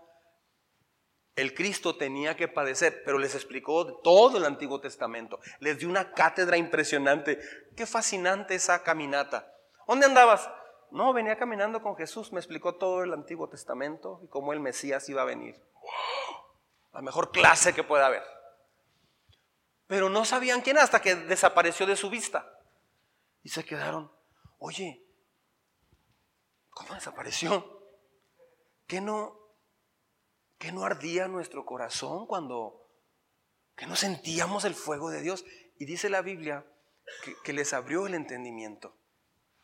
[1.38, 5.38] el Cristo tenía que padecer, pero les explicó todo el Antiguo Testamento.
[5.60, 7.38] Les dio una cátedra impresionante.
[7.76, 9.54] Qué fascinante esa caminata.
[9.86, 10.50] ¿Dónde andabas?
[10.90, 15.08] No, venía caminando con Jesús, me explicó todo el Antiguo Testamento y cómo el Mesías
[15.08, 15.54] iba a venir.
[16.92, 18.24] La mejor clase que pueda haber.
[19.86, 22.52] Pero no sabían quién hasta que desapareció de su vista.
[23.44, 24.10] Y se quedaron,
[24.58, 25.06] oye,
[26.70, 27.80] ¿cómo desapareció?
[28.88, 29.47] ¿Qué no,
[30.58, 32.84] que no ardía nuestro corazón cuando
[33.76, 35.44] que no sentíamos el fuego de Dios?
[35.78, 36.66] Y dice la Biblia
[37.44, 38.96] que, les abrió el entendimiento.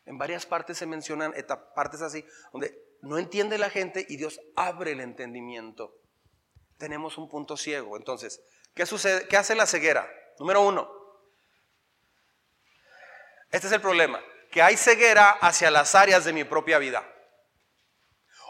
[0.05, 1.33] En varias partes se mencionan
[1.75, 5.95] partes así, donde no entiende la gente y Dios abre el entendimiento.
[6.77, 7.97] Tenemos un punto ciego.
[7.97, 8.41] Entonces,
[8.73, 9.27] ¿qué sucede?
[9.27, 10.09] ¿Qué hace la ceguera?
[10.39, 10.89] Número uno.
[13.51, 17.09] Este es el problema, que hay ceguera hacia las áreas de mi propia vida.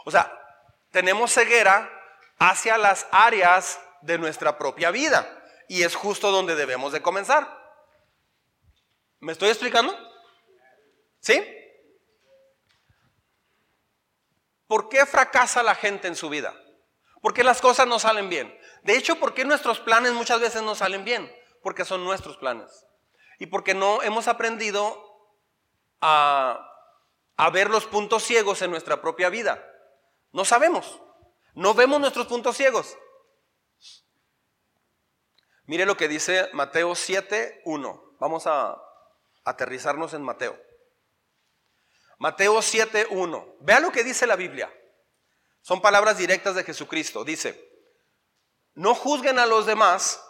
[0.04, 0.32] O sea,
[0.90, 1.90] tenemos ceguera
[2.38, 5.26] hacia las áreas de nuestra propia vida.
[5.68, 7.66] Y es justo donde debemos de comenzar.
[9.20, 9.96] ¿Me estoy explicando?
[11.20, 11.44] ¿Sí?
[14.66, 16.54] ¿Por qué fracasa la gente en su vida?
[17.20, 18.56] Porque las cosas no salen bien.
[18.82, 21.34] De hecho, ¿por qué nuestros planes muchas veces no salen bien?
[21.62, 22.86] Porque son nuestros planes.
[23.38, 25.02] Y porque no hemos aprendido
[26.00, 26.72] a,
[27.36, 29.64] a ver los puntos ciegos en nuestra propia vida.
[30.32, 31.00] No sabemos.
[31.56, 32.98] No vemos nuestros puntos ciegos.
[35.64, 38.16] Mire lo que dice Mateo 7, 1.
[38.20, 38.76] Vamos a
[39.42, 40.60] aterrizarnos en Mateo.
[42.18, 43.56] Mateo 7, 1.
[43.60, 44.70] Vea lo que dice la Biblia.
[45.62, 47.24] Son palabras directas de Jesucristo.
[47.24, 47.58] Dice,
[48.74, 50.22] no juzguen a los demás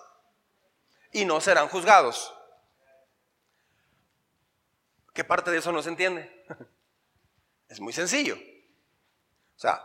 [1.11, 2.33] y no serán juzgados.
[5.12, 6.45] ¿Qué parte de eso no se entiende?
[7.69, 8.37] Es muy sencillo.
[8.37, 9.85] O sea,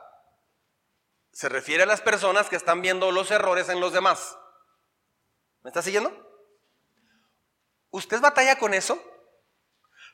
[1.32, 4.38] se refiere a las personas que están viendo los errores en los demás.
[5.64, 6.12] ¿Me está siguiendo?
[7.90, 9.02] ¿Usted batalla con eso?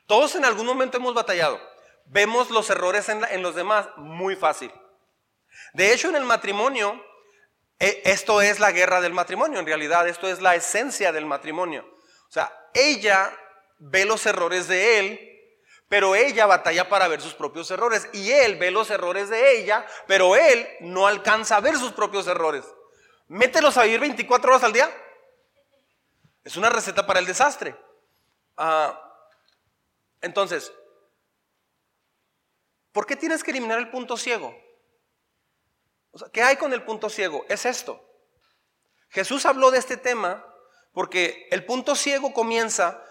[0.06, 1.60] Todos en algún momento hemos batallado.
[2.06, 4.72] Vemos los errores en, los demás muy fácil.
[5.74, 7.02] De hecho, en el matrimonio,
[7.78, 11.86] e, esto es la guerra del matrimonio, en realidad, esto es la esencia del matrimonio.
[12.28, 13.36] O sea, ella
[13.78, 15.37] ve los errores de él
[15.88, 19.86] pero ella batalla para ver sus propios errores y él ve los errores de ella,
[20.06, 22.64] pero él no alcanza a ver sus propios errores.
[23.28, 24.90] Mételos a vivir 24 horas al día.
[26.44, 27.76] Es una receta para el desastre.
[28.56, 29.02] Ah,
[30.20, 30.72] entonces,
[32.92, 34.54] ¿por qué tienes que eliminar el punto ciego?
[36.32, 37.46] ¿Qué hay con el punto ciego?
[37.48, 38.04] Es esto.
[39.10, 40.44] Jesús habló de este tema
[40.92, 43.02] porque el punto ciego comienza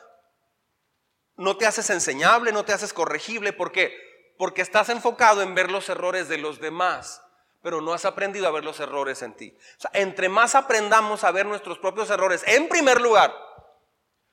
[1.37, 3.53] no te haces enseñable, no te haces corregible.
[3.53, 3.95] ¿Por qué?
[4.37, 7.21] Porque estás enfocado en ver los errores de los demás,
[7.61, 9.57] pero no has aprendido a ver los errores en ti.
[9.93, 13.33] Entre más aprendamos a ver nuestros propios errores, en primer lugar,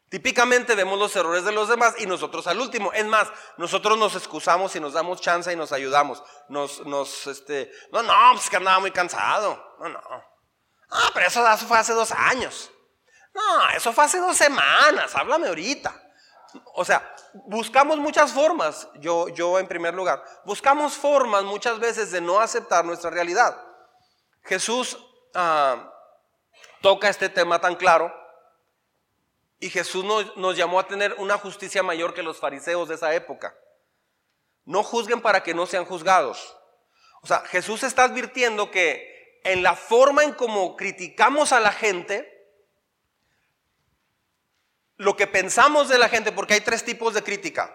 [0.09, 2.93] típicamente vemos los errores de los demás y nosotros al último.
[2.93, 6.23] Es más, nosotros nos excusamos y nos damos chance y nos ayudamos.
[6.49, 9.77] Nos, nos, este, no, no, pues que andaba muy cansado.
[9.79, 10.01] No, no.
[10.90, 12.71] Ah, pero eso fue hace dos años.
[13.35, 15.14] No, eso fue hace dos semanas.
[15.14, 16.04] Háblame ahorita.
[16.75, 17.14] O sea,
[17.47, 22.85] buscamos muchas formas, yo, yo en primer lugar, buscamos formas muchas veces de no aceptar
[22.85, 23.57] nuestra realidad.
[24.43, 24.99] Jesús
[25.35, 25.93] ah,
[26.81, 28.12] toca este tema tan claro
[29.59, 33.14] y Jesús nos, nos llamó a tener una justicia mayor que los fariseos de esa
[33.14, 33.57] época.
[34.64, 36.57] No juzguen para que no sean juzgados.
[37.23, 42.34] O sea, Jesús está advirtiendo que en la forma en cómo criticamos a la gente,
[44.96, 47.74] lo que pensamos de la gente, porque hay tres tipos de crítica.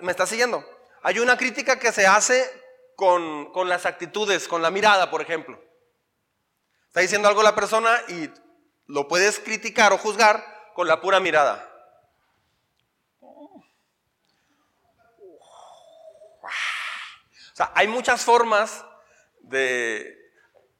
[0.00, 0.64] ¿Me está siguiendo?
[1.02, 2.48] Hay una crítica que se hace
[2.96, 5.60] con, con las actitudes, con la mirada, por ejemplo.
[6.86, 8.30] Está diciendo algo la persona y
[8.86, 10.42] lo puedes criticar o juzgar
[10.74, 11.64] con la pura mirada.
[13.20, 13.62] O
[17.58, 18.84] sea, hay muchas formas
[19.40, 20.16] de,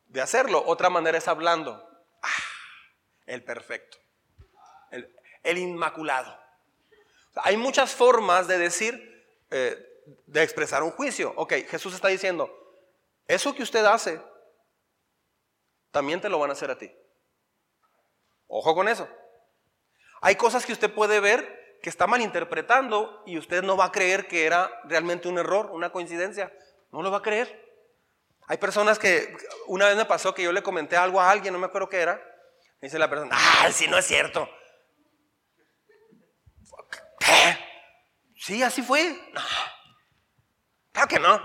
[0.07, 0.63] de hacerlo.
[0.67, 1.89] Otra manera es hablando.
[2.23, 2.29] Ah,
[3.27, 3.99] el perfecto
[5.43, 6.39] el Inmaculado.
[7.37, 9.77] hay muchas formas de decir, eh,
[10.27, 11.33] de expresar un juicio.
[11.37, 12.51] Ok, Jesús está diciendo,
[13.27, 14.21] eso que usted hace,
[15.91, 16.91] también te lo van a hacer a ti.
[18.47, 19.09] Ojo con eso.
[20.21, 24.27] Hay cosas que usted puede ver que está malinterpretando y usted no va a creer
[24.27, 26.53] que era realmente un error, una coincidencia.
[26.91, 27.69] No lo va a creer.
[28.47, 31.61] Hay personas que, una vez me pasó que yo le comenté algo a alguien, no
[31.61, 32.21] me acuerdo qué era.
[32.81, 34.49] Dice la persona, ah, si no es cierto.
[38.49, 39.31] Sí, así fue.
[39.35, 39.43] No.
[40.93, 41.39] Claro que no.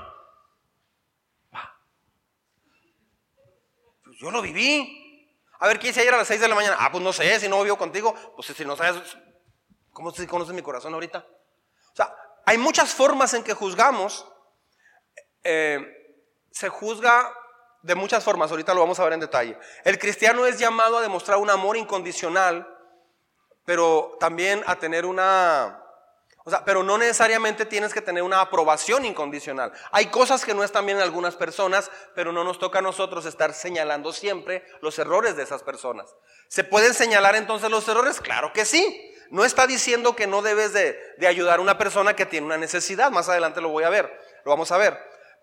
[4.06, 5.38] Pues yo lo viví.
[5.60, 6.78] A ver, ¿qué hice ayer a las 6 de la mañana?
[6.80, 9.18] Ah, pues no sé, si no vivo contigo, pues si no sabes,
[9.92, 11.28] ¿cómo se conoce mi corazón ahorita?
[11.92, 14.26] O sea, hay muchas formas en que juzgamos.
[15.44, 15.86] Eh,
[16.52, 17.36] se juzga
[17.82, 19.60] de muchas formas, ahorita lo vamos a ver en detalle.
[19.84, 22.66] El cristiano es llamado a demostrar un amor incondicional,
[23.66, 25.83] pero también a tener una,
[26.46, 29.72] o sea, pero no necesariamente tienes que tener una aprobación incondicional.
[29.92, 33.26] Hay cosas que no están bien en algunas personas, pero no nos toca a nosotros
[33.26, 36.14] estar señalando siempre los errores de esas personas.
[36.50, 38.20] ¿Se pueden señalar entonces los errores?
[38.20, 39.10] Claro que sí.
[39.30, 43.10] No está diciendo que no debes de, ayudar a una persona que tiene una necesidad.
[43.10, 44.12] Más adelante lo voy a ver,
[44.44, 45.00] lo vamos a ver.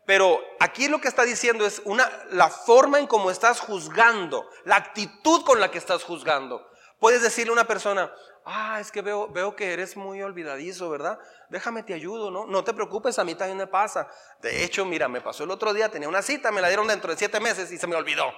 [0.06, 4.76] Pero aquí lo que está diciendo es una, la forma en cómo estás juzgando, la
[4.76, 6.70] actitud con la que estás juzgando.
[7.00, 8.12] Puedes decirle a una persona,
[8.44, 11.18] ah, es que veo, veo que eres muy olvidadizo, ¿verdad?
[11.48, 12.46] Déjame te ayudo, ¿no?
[12.46, 14.08] No te preocupes, a mí también me pasa.
[14.40, 17.10] De hecho, mira, me pasó el otro día, tenía una cita, me la dieron dentro
[17.10, 18.32] de siete meses y se me olvidó.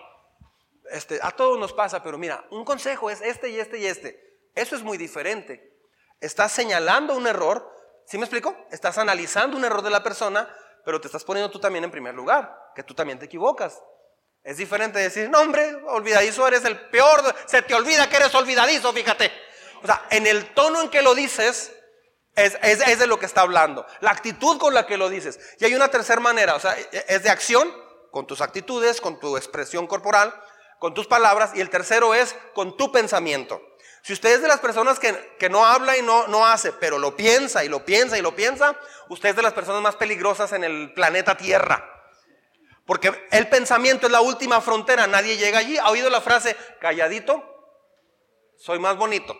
[0.90, 4.50] Este, a todos nos pasa, pero mira, un consejo es este y este y este.
[4.54, 5.72] Eso es muy diferente.
[6.20, 7.68] Estás señalando un error,
[8.06, 8.54] ¿sí me explico?
[8.70, 10.48] Estás analizando un error de la persona,
[10.84, 13.82] pero te estás poniendo tú también en primer lugar, que tú también te equivocas.
[14.44, 18.92] Es diferente decir, no hombre, olvidadizo eres el peor, se te olvida que eres olvidadizo,
[18.92, 19.30] fíjate.
[19.82, 21.72] O sea, en el tono en que lo dices,
[22.34, 23.86] es, de lo que está hablando.
[24.00, 25.38] La actitud con la que lo dices.
[25.58, 26.76] Y hay una tercera manera, o sea,
[27.08, 27.72] es de acción,
[28.10, 30.34] con tus actitudes, con tu expresión corporal,
[30.78, 31.52] con tus palabras.
[31.54, 33.60] Y el tercero es con tu pensamiento.
[34.02, 36.98] Si usted es de las personas que, que, no habla y no, no hace, pero
[36.98, 38.76] lo piensa y lo piensa y lo piensa,
[39.08, 41.88] usted es de las personas más peligrosas en el planeta Tierra.
[42.84, 45.78] Porque el pensamiento es la última frontera, nadie llega allí.
[45.78, 47.44] ¿Ha oído la frase, calladito?
[48.56, 49.38] Soy más bonito.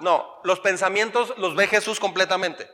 [0.00, 2.70] No, los pensamientos los ve Jesús completamente.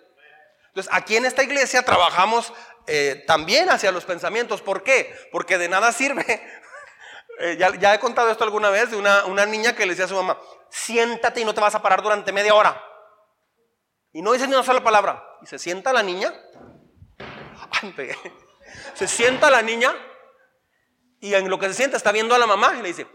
[0.68, 2.52] Entonces, aquí en esta iglesia trabajamos
[2.86, 4.60] eh, también hacia los pensamientos.
[4.60, 5.14] ¿Por qué?
[5.30, 6.24] Porque de nada sirve.
[7.40, 10.08] Eh, ya, he contado esto alguna vez de una, una, niña que le decía a
[10.08, 10.38] su mamá,
[10.70, 12.80] siéntate y no te vas a parar durante media hora.
[14.12, 15.20] Y no dice ni una sola palabra.
[15.42, 16.32] Y se sienta la niña.
[18.94, 19.92] Se sienta la niña
[21.24, 23.06] y en lo que se sienta está viendo a la mamá y le dice,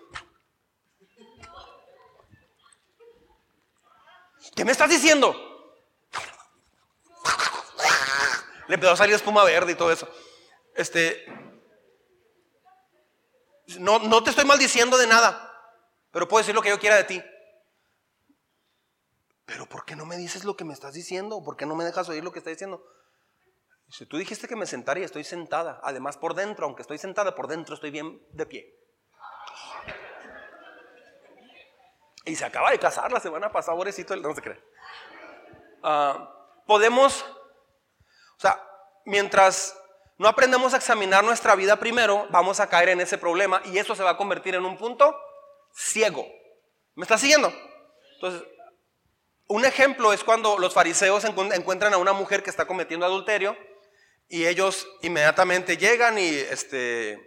[4.55, 5.35] ¿Qué me estás diciendo?
[8.67, 10.07] Le empezó a salir espuma verde y todo eso.
[10.75, 11.25] Este,
[13.79, 15.51] no, no te estoy maldiciendo de nada,
[16.11, 17.23] pero puedo decir lo que yo quiera de ti.
[19.45, 21.43] Pero ¿por qué no me dices lo que me estás diciendo?
[21.43, 22.83] ¿Por qué no me dejas oír lo que estás diciendo?
[23.89, 25.79] Si tú dijiste que me sentaría, estoy sentada.
[25.83, 28.75] Además, por dentro, aunque estoy sentada, por dentro estoy bien de pie.
[32.25, 34.61] Y se acaba de casar la semana pasada, pobrecito, no se cree.
[35.83, 36.33] Ah,
[36.65, 38.61] podemos, o sea,
[39.05, 39.75] mientras,
[40.17, 43.95] no aprendemos a examinar nuestra vida primero, vamos a caer en ese problema y eso
[43.95, 45.15] se va a convertir en un punto
[45.73, 46.25] ciego.
[46.95, 47.51] ¿Me está siguiendo?
[48.15, 48.43] Entonces,
[49.47, 53.57] un ejemplo es cuando los fariseos encuentran a una mujer que está cometiendo adulterio
[54.27, 57.17] y ellos inmediatamente llegan y este,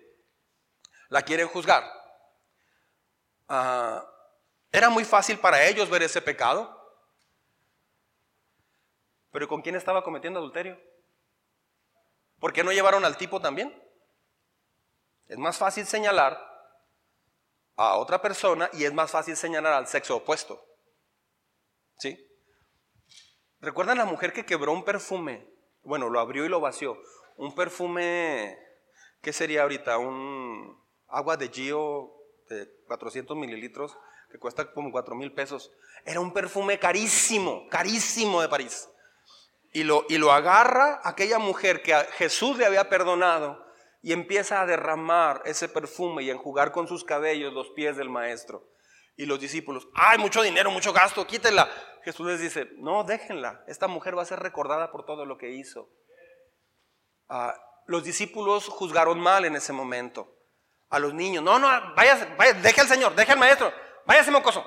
[1.09, 1.83] la quieren juzgar.
[3.49, 4.07] Ah,
[4.73, 6.79] era muy fácil para ellos ver ese pecado.
[9.31, 10.81] Pero ¿con quién estaba cometiendo adulterio?
[12.41, 13.73] ¿Por qué no llevaron al tipo también?
[15.29, 16.39] Es más fácil señalar
[17.77, 20.65] a otra persona y es más fácil señalar al sexo opuesto.
[21.99, 22.19] ¿Sí?
[23.61, 25.47] ¿Recuerdan la mujer que quebró un perfume?
[25.83, 26.99] Bueno, lo abrió y lo vació.
[27.37, 28.59] Un perfume,
[29.21, 29.99] ¿qué sería ahorita?
[29.99, 32.13] Un agua de Gio
[32.49, 33.97] de 400 mililitros
[34.33, 35.71] que cuesta como 4 mil pesos.
[36.07, 38.89] Era un perfume carísimo, carísimo de París
[39.73, 43.65] y lo, y lo agarra aquella mujer que Jesús le había perdonado
[44.03, 48.11] y empieza a derramar ese perfume y a enjugar con sus cabellos los pies del
[48.11, 48.69] maestro.
[49.17, 51.71] Y los discípulos, ay, mucho dinero, mucho gasto, quítenla.
[52.03, 55.51] Jesús les dice, no, déjenla, esta mujer va a ser recordada por todo lo que
[55.51, 55.89] hizo.
[57.29, 57.55] Ah,
[57.87, 60.35] los discípulos juzgaron mal en ese momento
[60.91, 61.43] a los niños.
[61.43, 63.73] No, no, vaya, vaya deje al Señor, deje al maestro,
[64.07, 64.65] váyase mocoso.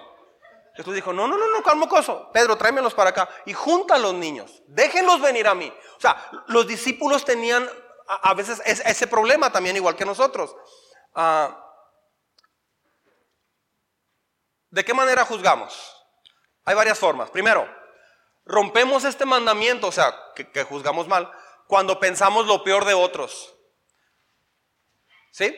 [0.76, 2.30] Jesús dijo, no, no, no, no, calmo mocoso.
[2.34, 3.30] Pedro, tráemelos para acá.
[3.46, 4.62] Y junta a los niños.
[4.68, 5.74] Déjenlos venir a mí.
[5.98, 7.70] O sea, los discípulos tenían
[8.08, 10.54] a, veces ese problema también, igual que nosotros.
[11.14, 11.62] Ah,
[14.70, 15.96] ¿De qué manera juzgamos?
[16.66, 17.32] Hay varias formas.
[17.32, 17.74] Primero,
[18.44, 21.32] rompemos este mandamiento, o sea, que, que juzgamos mal,
[21.68, 23.56] cuando pensamos lo peor de otros.
[25.32, 25.56] ¿Sí?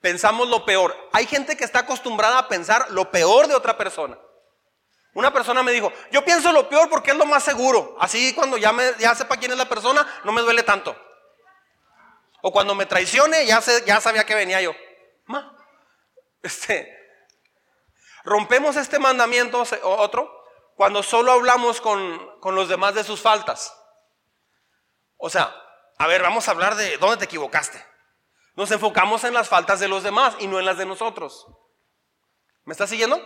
[0.00, 0.96] Pensamos lo peor.
[1.12, 4.18] Hay gente que está acostumbrada a pensar lo peor de otra persona.
[5.12, 7.96] Una persona me dijo, yo pienso lo peor porque es lo más seguro.
[8.00, 10.96] Así cuando ya, me, ya sepa quién es la persona, no me duele tanto.
[12.42, 14.72] O cuando me traicione, ya, sabía que venía yo.
[15.26, 15.54] Ma,
[16.42, 16.96] este,
[18.24, 20.46] rompemos este mandamiento, otro,
[20.76, 23.76] cuando solo hablamos con los demás de sus faltas.
[25.18, 25.54] O sea,
[25.98, 27.89] a ver, vamos a hablar de dónde te equivocaste.
[28.60, 31.46] Nos enfocamos en las faltas de los demás y no en las de nosotros.
[32.66, 33.18] ¿Me estás siguiendo?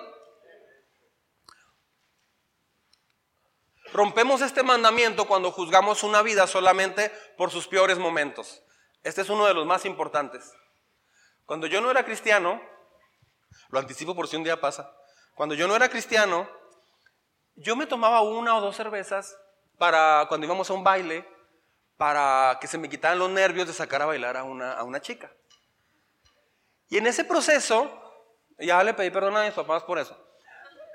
[3.93, 8.62] Rompemos este mandamiento cuando juzgamos una vida solamente por sus peores momentos.
[9.03, 10.53] Este es uno de los más importantes.
[11.47, 12.62] Cuando yo no era cristiano,
[13.70, 14.97] lo anticipo por si un día pasa,
[15.35, 16.49] cuando yo no era cristiano,
[17.57, 19.37] yo me tomaba una o dos cervezas
[19.78, 21.28] para cuando íbamos a un baile,
[22.05, 25.00] para que se me quitaran los nervios de sacar a bailar a una, a una
[25.00, 25.32] chica.
[26.90, 27.90] Y en ese proceso,
[28.59, 30.14] ya le pedí perdón a mis papás por eso.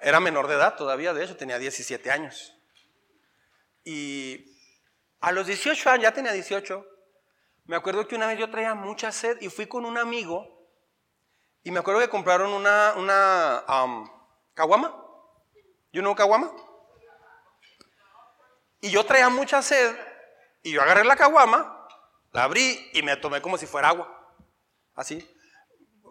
[0.02, 2.56] Era menor de edad todavía, de hecho, tenía 17 años.
[3.84, 4.56] Y
[5.20, 6.86] a los 18 años, ya tenía 18,
[7.66, 10.70] me acuerdo que una vez yo traía mucha sed y fui con un amigo
[11.64, 14.08] y me acuerdo que compraron una, una um,
[14.54, 14.96] caguama.
[15.92, 16.52] ¿You know caguama?
[18.80, 20.09] Y yo traía mucha sed
[20.70, 21.88] y yo agarré la caguama,
[22.32, 24.36] la abrí y me tomé como si fuera agua.
[24.96, 25.28] Así.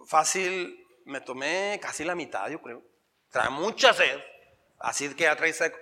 [0.07, 2.83] Fácil, me tomé casi la mitad, yo creo.
[3.31, 4.19] Traía mucha sed.
[4.81, 5.79] Así que ya trae seco.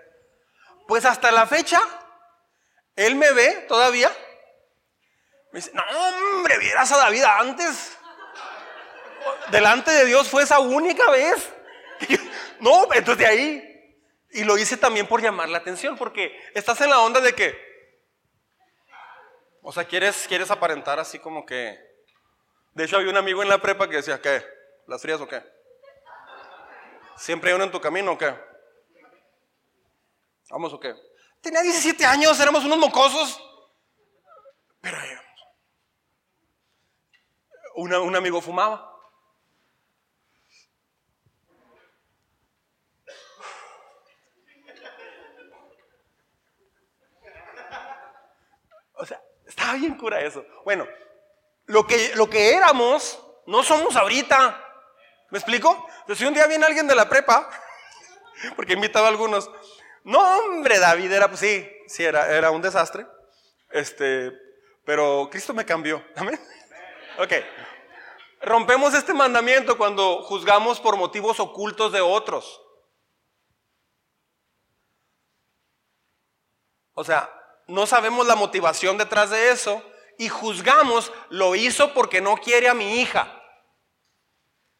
[0.86, 1.80] Pues hasta la fecha,
[2.94, 4.10] él me ve todavía.
[5.52, 7.96] Me dice, no hombre, vieras a David antes.
[9.50, 11.50] Delante de Dios fue esa única vez.
[12.60, 13.72] no, entonces de ahí.
[14.32, 17.65] Y lo hice también por llamar la atención, porque estás en la onda de que,
[19.68, 21.76] o sea, quieres, quieres aparentar así como que...
[22.72, 24.46] De hecho, había un amigo en la prepa que decía, ¿qué?
[24.86, 25.42] ¿Las frías o qué?
[27.16, 28.32] ¿Siempre hay uno en tu camino o qué?
[30.50, 30.94] ¿Vamos o qué?
[31.40, 33.42] Tenía 17 años, éramos unos mocosos.
[34.80, 35.10] Pero ahí
[37.74, 38.92] un amigo fumaba.
[48.94, 49.20] O sea,
[49.56, 50.44] estaba bien cura eso.
[50.64, 50.86] Bueno,
[51.64, 54.62] lo que, lo que éramos, no somos ahorita.
[55.30, 55.86] ¿Me explico?
[56.06, 57.48] Pues si un día viene alguien de la prepa,
[58.56, 59.50] porque invitaba a algunos,
[60.04, 63.06] no, hombre, David era, pues sí, sí, era, era un desastre.
[63.70, 64.30] Este,
[64.84, 66.04] pero Cristo me cambió.
[66.16, 66.38] Amén.
[67.18, 67.32] Ok.
[68.42, 72.62] Rompemos este mandamiento cuando juzgamos por motivos ocultos de otros.
[76.92, 77.35] O sea,
[77.66, 79.82] no sabemos la motivación detrás de eso
[80.18, 83.42] y juzgamos, lo hizo porque no quiere a mi hija.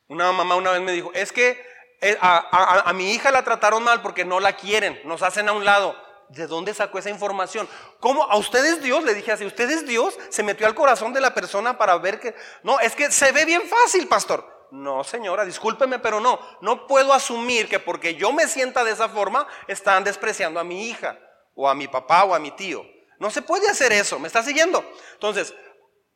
[0.09, 1.65] Una mamá una vez me dijo, es que
[2.01, 5.65] eh, a, mi hija la trataron mal porque no la quieren, nos hacen a un
[5.65, 6.05] lado.
[6.29, 7.69] ¿de dónde sacó esa información?
[8.01, 8.25] ¿Cómo?
[8.25, 9.05] ¿A usted es Dios?
[9.05, 10.19] Le dije así, ¿usted es Dios?
[10.29, 12.35] Se metió al corazón de la persona para ver que...
[12.65, 14.45] No, es que se ve bien fácil, pastor.
[14.73, 16.41] No, señora, discúlpeme, pero no.
[16.61, 20.89] No puedo asumir que porque yo me sienta de esa forma, están despreciando a mi
[20.89, 21.17] hija,
[21.57, 22.87] o a mi papá, o a mi tío.
[23.19, 24.89] No se puede hacer eso, ¿me está siguiendo?
[25.15, 25.55] Entonces,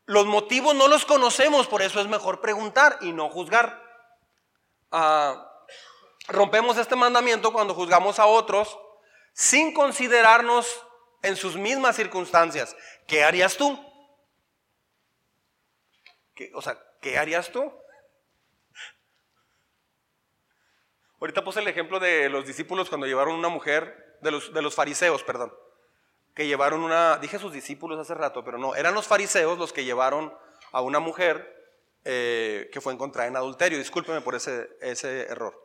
[0.05, 3.82] los motivos no los conocemos, por eso es mejor preguntar y no juzgar.
[4.93, 5.51] Ah,
[6.28, 8.78] rompemos este mandamiento cuando juzgamos a otros
[9.32, 10.84] sin considerarnos
[11.22, 12.76] en sus mismas circunstancias.
[13.07, 13.86] ¿Qué harías tú?
[16.55, 17.70] o sea, ¿qué harías tú?
[21.20, 24.74] Ahorita puse el ejemplo de los discípulos cuando llevaron una mujer, de los, de los
[24.74, 25.52] fariseos, perdón,
[26.34, 29.84] que llevaron una, dije sus discípulos hace rato, pero no, eran los fariseos los que
[29.84, 30.32] llevaron
[30.72, 31.60] a una mujer
[32.04, 33.78] eh, que fue encontrada en adulterio.
[33.78, 35.60] Discúlpeme por ese, ese error.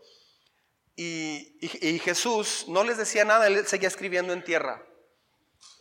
[0.98, 1.58] Y,
[2.04, 4.86] Jesús no les decía nada, él seguía escribiendo en tierra.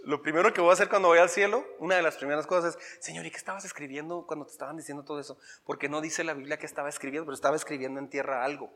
[0.04, 2.76] Lo primero que voy a hacer cuando voy al cielo, una de las primeras cosas
[2.76, 5.38] es, Señor, ¿y qué estabas escribiendo cuando te estaban diciendo todo eso?
[5.64, 8.70] Porque no dice la Biblia que estaba escribiendo, pero estaba escribiendo en tierra algo.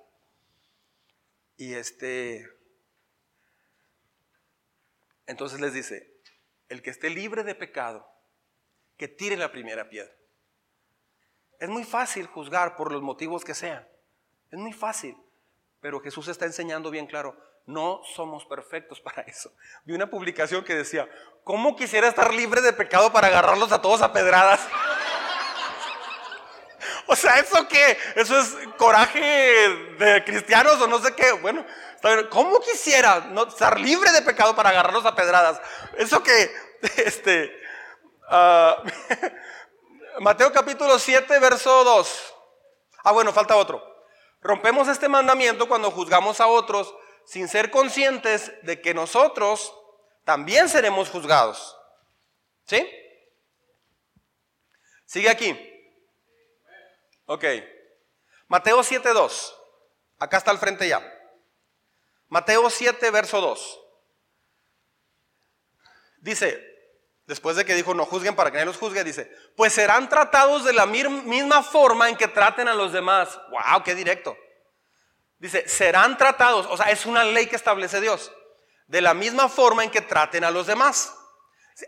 [1.57, 2.49] Y este,
[5.29, 6.11] entonces les dice,
[6.69, 8.11] el que esté libre de pecado,
[8.97, 10.13] que tire la primera piedra.
[11.61, 13.87] Es muy fácil juzgar por los motivos que sean.
[14.51, 15.17] Es muy fácil.
[15.81, 19.53] Pero Jesús está enseñando bien claro, no somos perfectos para eso.
[19.85, 21.09] Vi una publicación que decía,
[21.45, 24.61] ¿cómo quisiera estar libre de pecado para agarrarlos a todos a pedradas?
[27.07, 27.99] o sea, ¿eso qué?
[28.17, 29.21] ¿Eso es coraje
[29.99, 31.33] de cristianos o no sé qué?
[31.33, 31.67] Bueno,
[32.31, 35.61] ¿cómo quisiera no, estar libre de pecado para agarrarlos a pedradas?
[35.97, 36.51] Eso que,
[37.05, 37.53] este,
[38.31, 42.35] uh, Mateo capítulo 7, verso 2.
[43.05, 43.85] Ah, bueno, falta otro.
[44.41, 46.95] Rompemos este mandamiento cuando juzgamos a otros
[47.25, 49.75] sin ser conscientes de que nosotros
[50.25, 51.77] también seremos juzgados.
[52.65, 52.89] ¿Sí?
[55.07, 55.57] Sigue aquí.
[57.27, 57.45] Ok.
[58.49, 59.55] Mateo 2
[60.19, 61.18] Acá está al frente ya.
[62.29, 63.81] Mateo 7, verso 2.
[66.21, 66.63] Dice,
[67.27, 70.65] después de que dijo no juzguen para que nadie los juzgue, dice, pues serán tratados
[70.65, 73.39] de la misma forma en que traten a los demás.
[73.51, 73.83] ¡Wow!
[73.85, 74.37] ¡Qué directo!
[75.39, 78.33] Dice, serán tratados, o sea, es una ley que establece Dios,
[78.89, 81.15] de la misma forma en que traten a los demás.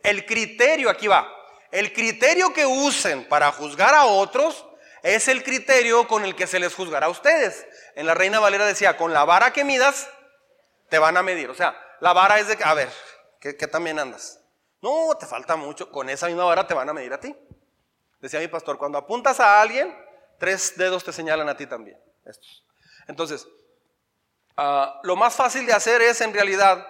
[0.05, 1.29] El criterio, aquí va,
[1.73, 4.65] el criterio que usen para juzgar a otros
[5.03, 7.67] es el criterio con el que se les juzgará a ustedes.
[7.97, 10.09] En la Reina Valera decía, con la vara que midas,
[10.91, 11.49] te van a medir.
[11.49, 12.93] O sea, la vara es de, a ver,
[13.41, 14.41] ¿qué, también andas?
[14.83, 15.91] No, te falta mucho.
[15.91, 17.35] Con esa misma vara te van a medir a ti.
[18.21, 19.97] Decía mi pastor, cuando apuntas a alguien,
[20.39, 21.99] tres dedos te señalan a ti también.
[23.07, 23.47] Entonces,
[24.57, 26.87] ah, lo más fácil de hacer es en realidad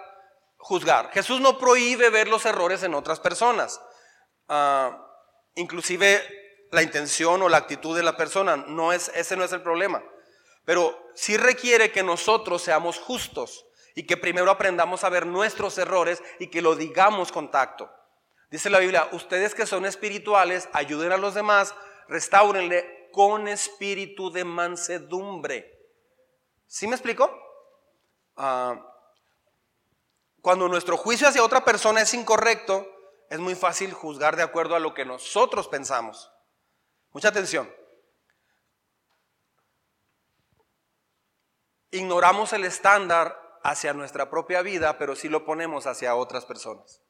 [0.57, 1.11] juzgar.
[1.11, 3.79] Jesús no prohíbe ver los errores en otras personas.
[4.49, 5.07] Ah,
[5.55, 6.21] inclusive
[6.71, 10.03] la intención o la actitud de la persona, no es, ese no es el problema.
[10.65, 13.65] Pero sí requiere que nosotros seamos justos
[13.95, 17.89] y que primero aprendamos a ver nuestros errores y que lo digamos con tacto.
[18.49, 21.73] Dice la Biblia, ustedes que son espirituales, ayuden a los demás,
[22.07, 25.79] restáurenle con espíritu de mansedumbre.
[26.67, 27.33] ¿Sí me explico?
[28.35, 28.87] Ah,
[30.41, 32.87] cuando nuestro juicio hacia otra persona es incorrecto,
[33.29, 36.31] es muy fácil juzgar de acuerdo a lo que nosotros pensamos.
[37.11, 37.73] Mucha atención.
[41.91, 47.01] Ignoramos el estándar hacia nuestra propia vida, pero sí lo ponemos hacia otras personas.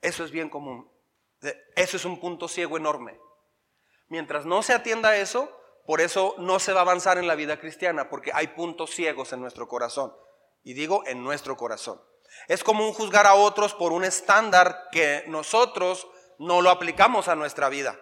[0.00, 0.90] Eso es bien común.
[1.76, 3.18] Eso es un punto ciego enorme.
[4.08, 5.50] Mientras no se atienda a eso,
[5.86, 9.32] por eso no se va a avanzar en la vida cristiana, porque hay puntos ciegos
[9.32, 10.14] en nuestro corazón.
[10.62, 12.00] Y digo en nuestro corazón.
[12.48, 16.06] Es común juzgar a otros por un estándar que nosotros
[16.38, 17.98] no lo aplicamos a nuestra vida.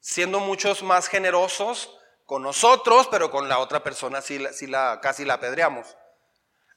[0.00, 1.98] Siendo muchos más generosos,
[2.28, 5.96] con nosotros, pero con la otra persona sí, la, casi la apedreamos.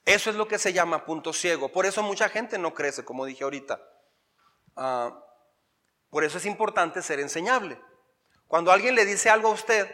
[0.06, 1.74] Eso es lo que se llama punto ciego.
[1.74, 3.82] Por eso mucha gente no crece, como dije ahorita.
[4.78, 5.14] Ah,
[6.10, 7.78] por eso es importante ser enseñable.
[8.48, 9.94] Cuando alguien le dice algo a usted,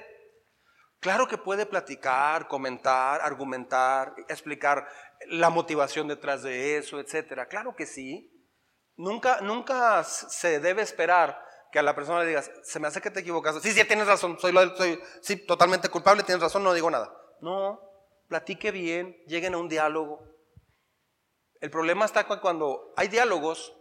[0.99, 4.88] claro que puede platicar, comentar, argumentar, explicar
[5.26, 7.47] la motivación detrás de eso, etcétera.
[7.47, 8.32] Claro que sí.
[8.95, 11.47] Nunca, nunca se debe esperar
[11.80, 13.61] a la persona le digas, se me hace que te equivocas.
[13.61, 14.53] Sí, sí, tienes razón, soy,
[15.21, 17.13] soy totalmente culpable, tienes razón, no digo nada.
[17.41, 17.82] No,
[18.28, 20.23] platique bien, lleguen a un diálogo.
[21.59, 23.75] El problema está cuando hay diálogos,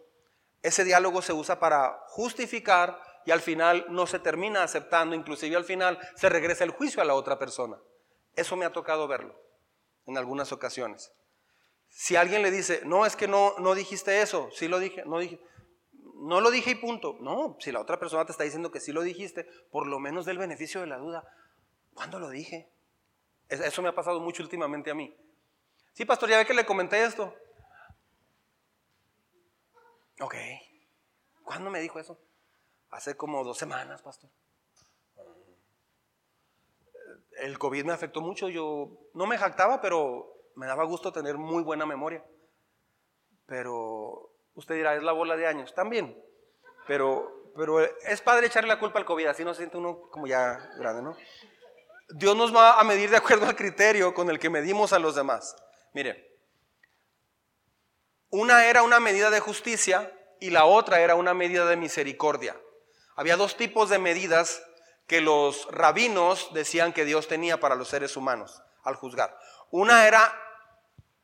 [0.62, 5.64] ese diálogo se usa para justificar y al final no se termina aceptando, inclusive al
[5.64, 7.76] final se regresa el juicio a la otra persona.
[8.34, 9.38] Eso me ha tocado verlo
[10.06, 11.12] en algunas ocasiones.
[11.88, 15.18] Si alguien le dice, no, es que no, no dijiste eso, sí lo dije, no
[15.18, 15.40] dije,
[16.18, 17.16] no lo dije y punto.
[17.20, 20.24] No, si la otra persona te está diciendo que sí lo dijiste, por lo menos
[20.24, 21.24] del beneficio de la duda.
[21.94, 22.70] ¿Cuándo lo dije?
[23.48, 25.16] Eso me ha pasado mucho últimamente a mí.
[25.92, 27.34] Sí, pastor, ya ve que le comenté esto.
[30.20, 30.34] Ok.
[31.44, 32.18] ¿Cuándo me dijo eso?
[32.90, 34.30] Hace como dos semanas, pastor.
[37.38, 38.48] El COVID me afectó mucho.
[38.48, 42.24] Yo no me jactaba, pero me daba gusto tener muy buena memoria.
[43.46, 45.74] Pero usted dirá, es la bola de años.
[45.74, 46.20] También.
[46.86, 49.26] Pero, pero es padre echarle la culpa al COVID.
[49.26, 51.16] Así no se siente uno como ya grande, ¿no?
[52.08, 55.14] Dios nos va a medir de acuerdo al criterio con el que medimos a los
[55.14, 55.56] demás.
[55.92, 56.36] Mire,
[58.30, 62.56] una era una medida de justicia y la otra era una medida de misericordia.
[63.16, 64.62] Había dos tipos de medidas
[65.06, 69.36] que los rabinos decían que Dios tenía para los seres humanos al juzgar.
[69.70, 70.32] Una era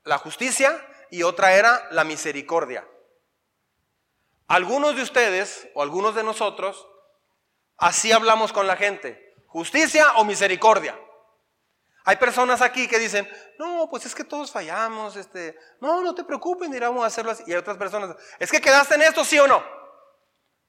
[0.05, 2.87] la justicia y otra era la misericordia.
[4.53, 6.87] Algunos de ustedes o algunos de nosotros
[7.79, 10.95] así hablamos con la gente justicia o misericordia.
[12.05, 13.27] Hay personas aquí que dicen,
[13.59, 17.31] no, pues es que todos fallamos, este, no, no te preocupes, ni vamos a hacerlo
[17.31, 17.45] así.
[17.47, 19.65] Y hay otras personas, es que quedaste en esto, sí o no.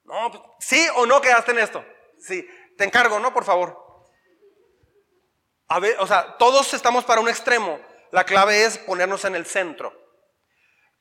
[0.06, 1.84] No, pues, sí o no quedaste en esto.
[2.22, 3.34] Sí, te encargo, ¿no?
[3.34, 3.78] Por favor.
[5.68, 7.82] A ver, o sea, todos estamos para un extremo.
[8.12, 9.92] La clave es ponernos en el centro.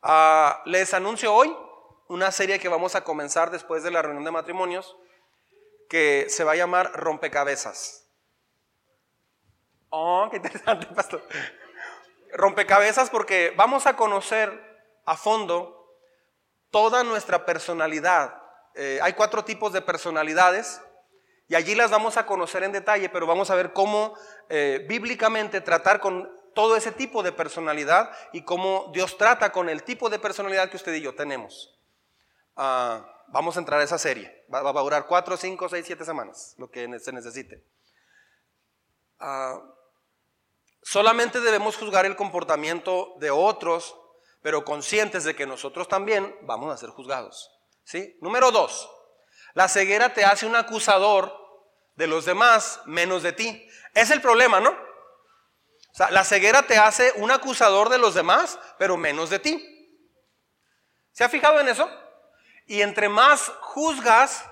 [0.03, 1.57] Ah, les anuncio hoy
[2.09, 4.96] una serie que vamos a comenzar después de la reunión de matrimonios
[5.88, 8.09] que se va a llamar Rompecabezas.
[9.90, 11.22] Oh, qué interesante, pastor.
[12.32, 14.72] Rompecabezas porque vamos a conocer
[15.05, 15.98] a fondo
[16.70, 18.42] toda nuestra personalidad.
[18.74, 20.80] Eh, hay cuatro tipos de personalidades
[21.48, 24.14] y allí las vamos a conocer en detalle, pero vamos a ver cómo
[24.48, 29.82] eh, bíblicamente tratar con todo ese tipo de personalidad y cómo Dios trata con el
[29.82, 31.78] tipo de personalidad que usted y yo tenemos.
[32.57, 34.44] Ah, Vamos a entrar a esa serie.
[34.53, 37.64] Va, a durar 4, 5, 6, 7 semanas, lo que se necesite.
[39.18, 39.59] Ah,
[40.82, 43.96] solamente debemos juzgar el comportamiento de otros,
[44.42, 47.50] pero conscientes de que nosotros también vamos a ser juzgados.
[47.84, 48.18] ¿sí?
[48.20, 48.90] Número 2.
[49.55, 51.32] La ceguera te hace un acusador
[51.94, 53.66] de los demás menos de ti.
[53.94, 54.70] Es el problema, ¿no?
[54.70, 59.98] O sea, la ceguera te hace un acusador de los demás, pero menos de ti.
[61.12, 61.88] ¿Se ha fijado en eso?
[62.73, 64.47] Y entre más juzgas,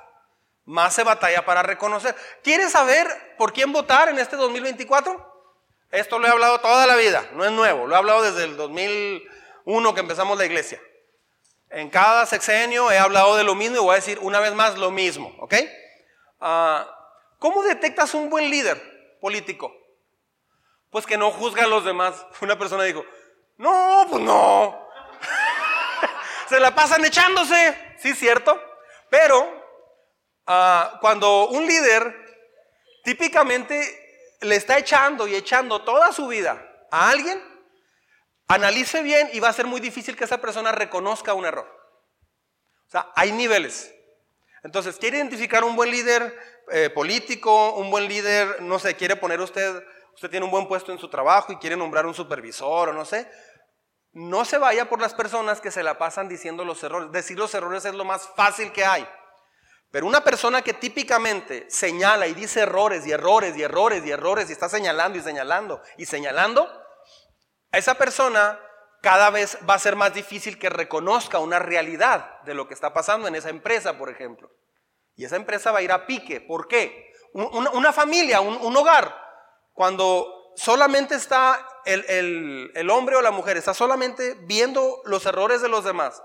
[0.66, 2.14] más se batalla para reconocer.
[2.42, 3.06] ¿Quieres saber
[3.38, 5.48] por quién votar en este 2024?
[5.90, 8.58] Esto lo he hablado toda la vida, no es nuevo, lo he hablado desde el
[8.58, 10.78] 2001 que empezamos la iglesia.
[11.70, 14.76] En cada sexenio he hablado de lo mismo y voy a decir una vez más
[14.76, 15.54] lo mismo, ¿ok?
[16.42, 16.94] Ah,
[17.38, 19.74] ¿Cómo detectas un buen líder político?
[20.90, 22.26] Pues que no juzga a los demás.
[22.42, 23.02] Una persona dijo,
[23.56, 24.78] no, pues no.
[26.50, 27.89] Se la pasan echándose.
[28.00, 28.60] Sí, cierto.
[29.10, 29.36] Pero
[30.46, 32.16] ah, cuando un líder
[33.04, 37.40] típicamente le está echando y echando toda su vida a alguien,
[38.48, 41.68] analice bien y va a ser muy difícil que esa persona reconozca un error.
[42.86, 43.94] O sea, hay niveles.
[44.62, 46.36] Entonces, quiere identificar un buen líder
[46.72, 49.82] eh, político, un buen líder, no sé, quiere poner usted,
[50.14, 53.04] usted tiene un buen puesto en su trabajo y quiere nombrar un supervisor o no
[53.04, 53.30] sé,
[54.12, 57.12] no se vaya por las personas que se la pasan diciendo los errores.
[57.12, 59.06] Decir los errores es lo más fácil que hay.
[59.90, 64.48] Pero una persona que típicamente señala y dice errores y errores y errores y errores
[64.48, 66.70] y está señalando y señalando y señalando,
[67.72, 68.60] a esa persona
[69.02, 72.92] cada vez va a ser más difícil que reconozca una realidad de lo que está
[72.92, 74.50] pasando en esa empresa, por ejemplo.
[75.16, 76.40] Y esa empresa va a ir a pique.
[76.40, 77.12] ¿Por qué?
[77.32, 79.14] Una, familia, un, hogar,
[79.72, 85.84] cuando solamente está el, hombre o la mujer está solamente viendo los errores de los
[85.84, 86.22] demás,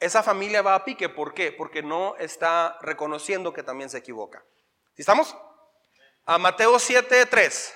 [0.00, 1.08] esa familia va a pique.
[1.08, 1.52] ¿Por qué?
[1.52, 4.44] Porque no está reconociendo que también se equivoca.
[4.96, 5.36] ¿Estamos?
[6.24, 7.74] A Mateo 7, 3.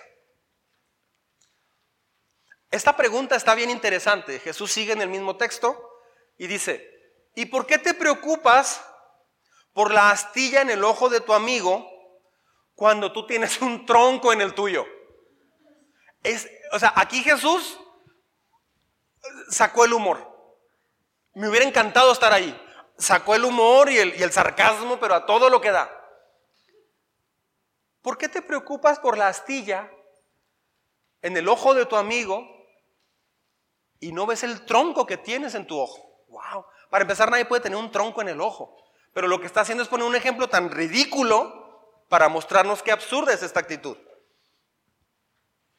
[2.70, 4.38] Esta pregunta está bien interesante.
[4.38, 6.00] Jesús sigue en el mismo texto
[6.38, 6.88] y dice,
[7.34, 8.82] ¿y por qué te preocupas
[9.72, 11.88] por la astilla en el ojo de tu amigo
[12.74, 14.86] cuando tú tienes un tronco en el tuyo?
[16.22, 17.78] Es, o sea, aquí Jesús
[19.50, 20.26] sacó el humor.
[21.34, 22.58] Me hubiera encantado estar ahí.
[22.96, 25.90] Sacó el humor y el, sarcasmo, pero a todo lo que da.
[28.00, 29.90] ¿Por qué te preocupas por la astilla
[31.20, 32.48] en el ojo de tu amigo
[34.00, 36.24] y no ves el tronco que tienes en tu ojo?
[36.28, 36.64] Wow.
[36.90, 38.76] Para empezar, nadie puede tener un tronco en el ojo.
[39.12, 43.34] Pero lo que está haciendo es poner un ejemplo tan ridículo para mostrarnos qué absurda
[43.34, 43.96] es esta actitud.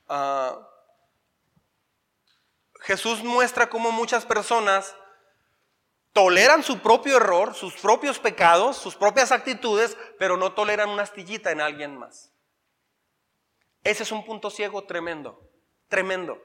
[0.08, 0.70] Ah,
[2.84, 4.94] Jesús muestra cómo muchas personas
[6.12, 11.52] toleran su propio error, sus propios pecados, sus propias actitudes, pero no toleran una astillita
[11.52, 12.34] en alguien más.
[13.86, 15.50] Ese es un punto ciego tremendo,
[15.88, 16.42] tremendo.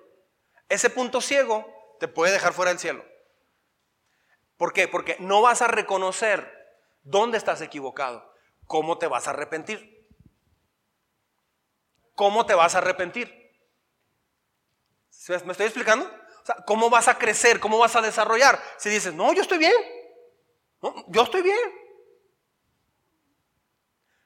[0.68, 1.66] Ese punto ciego
[1.98, 3.04] te puede dejar fuera del cielo.
[4.56, 4.86] ¿Por qué?
[4.86, 8.32] Porque no vas a reconocer dónde estás equivocado,
[8.64, 10.08] cómo te vas a arrepentir.
[12.14, 13.28] ¿Cómo te vas a arrepentir?
[15.44, 16.17] ¿Me estoy explicando?
[16.66, 17.60] ¿Cómo vas a crecer?
[17.60, 18.60] ¿Cómo vas a desarrollar?
[18.76, 19.74] Si dices, no, yo estoy bien.
[21.08, 21.58] yo estoy bien.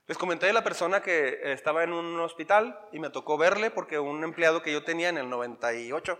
[0.07, 3.99] Les comenté de la persona que estaba en un hospital y me tocó verle porque
[3.99, 6.19] un empleado que yo tenía en el 98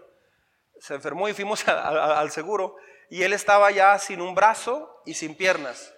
[0.79, 2.77] se enfermó y fuimos al seguro
[3.11, 5.95] y él estaba ya sin un brazo y sin piernas.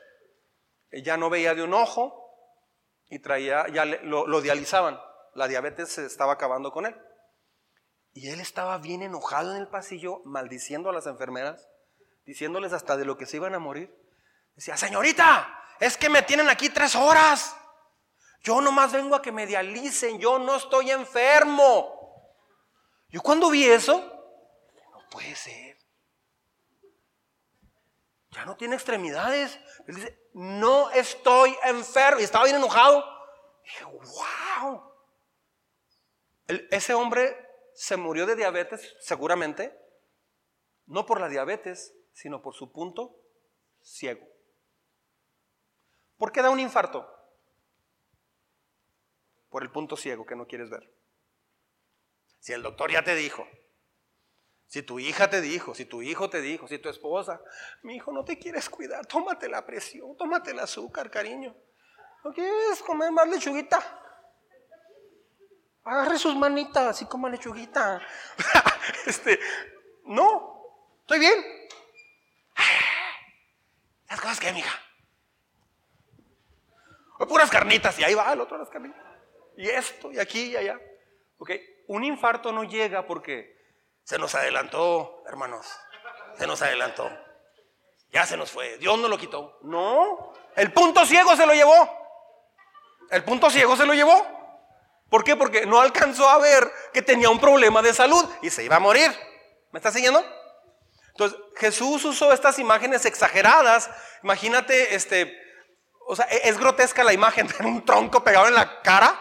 [0.93, 2.21] Ya no veía de un ojo
[3.11, 4.99] y traía, ya lo, lo dializaban
[5.35, 6.97] la diabetes se estaba acabando con él.
[8.15, 11.69] Y él estaba bien enojado en el pasillo, maldiciendo a las enfermeras,
[12.25, 13.93] diciéndoles hasta de lo que se iban a morir.
[14.55, 17.57] Decía, señorita, es que me tienen aquí tres horas.
[18.41, 21.93] Yo nomás vengo a que me dialicen, yo no estoy enfermo.
[23.09, 23.99] Yo cuando vi eso,
[24.93, 25.77] no puede ser.
[28.31, 29.59] Ya no tiene extremidades.
[29.89, 32.21] Él dice, no estoy enfermo.
[32.21, 33.05] Y estaba bien enojado.
[33.65, 34.95] Y dije, wow
[36.47, 37.43] ese hombre
[37.75, 39.79] se murió de diabetes, seguramente,
[40.87, 43.16] no por la diabetes, sino por su punto
[43.81, 44.27] ciego.
[46.16, 47.11] ¿Por qué da un infarto?
[49.49, 50.93] Por el punto ciego que no quieres ver.
[52.41, 53.47] Si el doctor ya te dijo,
[54.66, 57.41] si tu hija te dijo, si tu hijo te dijo, si tu esposa,
[57.83, 61.57] mi hijo no te quieres cuidar, tómate la presión, tómate el azúcar, cariño.
[62.25, 64.04] ¿No quieres comer más lechuguita?
[65.85, 68.01] Agarre sus manitas, así como lechuguita.
[69.07, 69.39] este,
[70.05, 70.64] no,
[71.01, 71.45] estoy bien.
[74.09, 74.80] Las cosas que, mija.
[77.18, 79.01] O puras carnitas, y ahí va el otro las carnitas.
[79.57, 80.80] Y esto, y aquí, y allá.
[81.39, 81.51] Ok,
[81.89, 83.55] un infarto no llega porque
[84.03, 85.66] se nos adelantó, hermanos.
[86.37, 87.11] Se nos adelantó.
[88.11, 88.78] Ya se nos fue.
[88.78, 89.59] Dios nos lo quitó.
[89.62, 91.89] No, el punto ciego se lo llevó.
[93.11, 94.43] El punto ciego se lo llevó.
[95.09, 95.37] ¿Por qué?
[95.37, 98.81] Porque no alcanzó a ver que tenía un problema de salud y se iba a
[98.81, 99.11] morir.
[99.71, 100.25] ¿Me está siguiendo?
[101.09, 103.91] Entonces, Jesús usó estas imágenes exageradas.
[104.23, 105.33] Imagínate, este,
[106.07, 109.21] o sea, e-, es grotesca la imagen de un tronco pegado en la cara.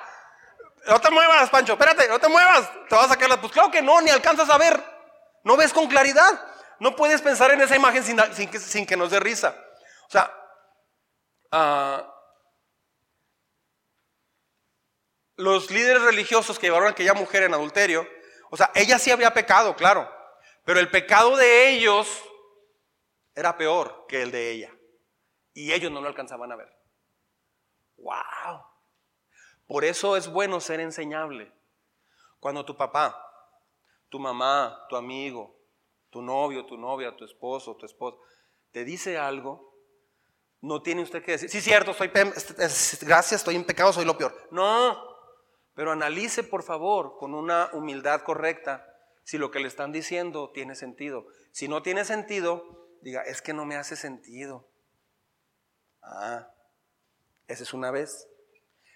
[0.87, 2.69] No te muevas, Pancho, espérate, no te muevas.
[2.89, 3.39] Te vas a sacar la.
[3.39, 4.83] Pues claro que no, ni alcanzas a ver.
[5.43, 6.39] No ves con claridad.
[6.79, 9.55] No puedes pensar en esa imagen sin, que, sin que, nos dé risa.
[10.07, 10.33] O sea,
[11.51, 12.12] uh,
[15.35, 18.07] los líderes religiosos que llevaron a aquella mujer en adulterio,
[18.51, 20.09] o sea, ella sí había pecado, claro,
[20.65, 22.07] pero el pecado de ellos
[23.35, 24.71] era peor que el de ella.
[25.53, 26.71] Y ellos no lo alcanzaban a ver.
[27.97, 28.63] ¡Wow!
[29.67, 31.51] Por eso es bueno ser enseñable.
[32.39, 33.19] Cuando tu papá,
[34.09, 35.59] tu mamá, tu amigo,
[36.09, 38.17] tu novio, tu novia, tu esposo, tu esposa,
[38.71, 39.73] te dice algo,
[40.61, 44.47] no tiene usted que decir, sí, cierto, soy, gracias, estoy en pecado, soy lo peor.
[44.51, 45.12] No,
[45.75, 48.87] pero analice, por favor, con una humildad correcta,
[49.23, 51.25] si lo que le están diciendo tiene sentido.
[51.51, 54.69] Si no tiene sentido, diga, es que no me hace sentido.
[56.01, 56.51] Ah,
[57.47, 58.27] esa es una vez.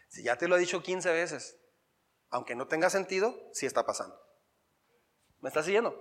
[0.10, 1.58] Si ya te lo he dicho 15 veces,
[2.30, 4.20] aunque no tenga sentido, sí está pasando.
[5.40, 5.96] ¿Me está siguiendo?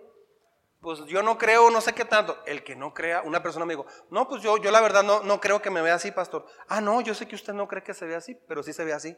[0.81, 2.43] Pues yo no creo, no sé qué tanto.
[2.47, 5.23] El que no crea, una persona me dijo, no, pues yo, yo la verdad no,
[5.23, 6.47] no creo que me vea así, pastor.
[6.69, 8.85] Ah, no, yo sé que usted no cree que se vea así, pero sí se
[8.85, 9.17] ve así.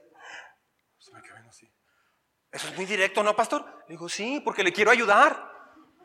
[2.50, 3.64] Eso es muy directo, ¿no, pastor?
[3.86, 5.48] Le digo, sí, porque le quiero ayudar.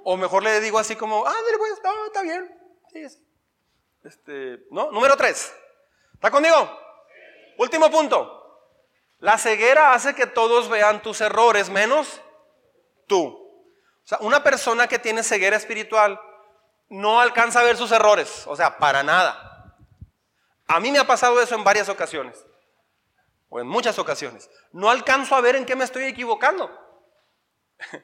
[0.04, 2.52] O mejor le digo así como, ah, pues, no, está bien.
[2.92, 3.06] Sí.
[4.04, 5.54] Este, no, número tres.
[6.14, 6.80] ¿Está conmigo?
[7.58, 8.40] Último punto.
[9.20, 12.22] La ceguera hace que todos vean tus errores menos
[13.08, 13.24] tú.
[13.24, 16.20] O sea, una persona que tiene ceguera espiritual
[16.90, 18.44] no alcanza a ver sus errores.
[18.48, 19.78] O sea, para nada.
[20.68, 22.46] A mí me ha pasado eso en varias ocasiones
[23.54, 26.72] o en muchas ocasiones, no alcanzo a ver en qué me estoy equivocando.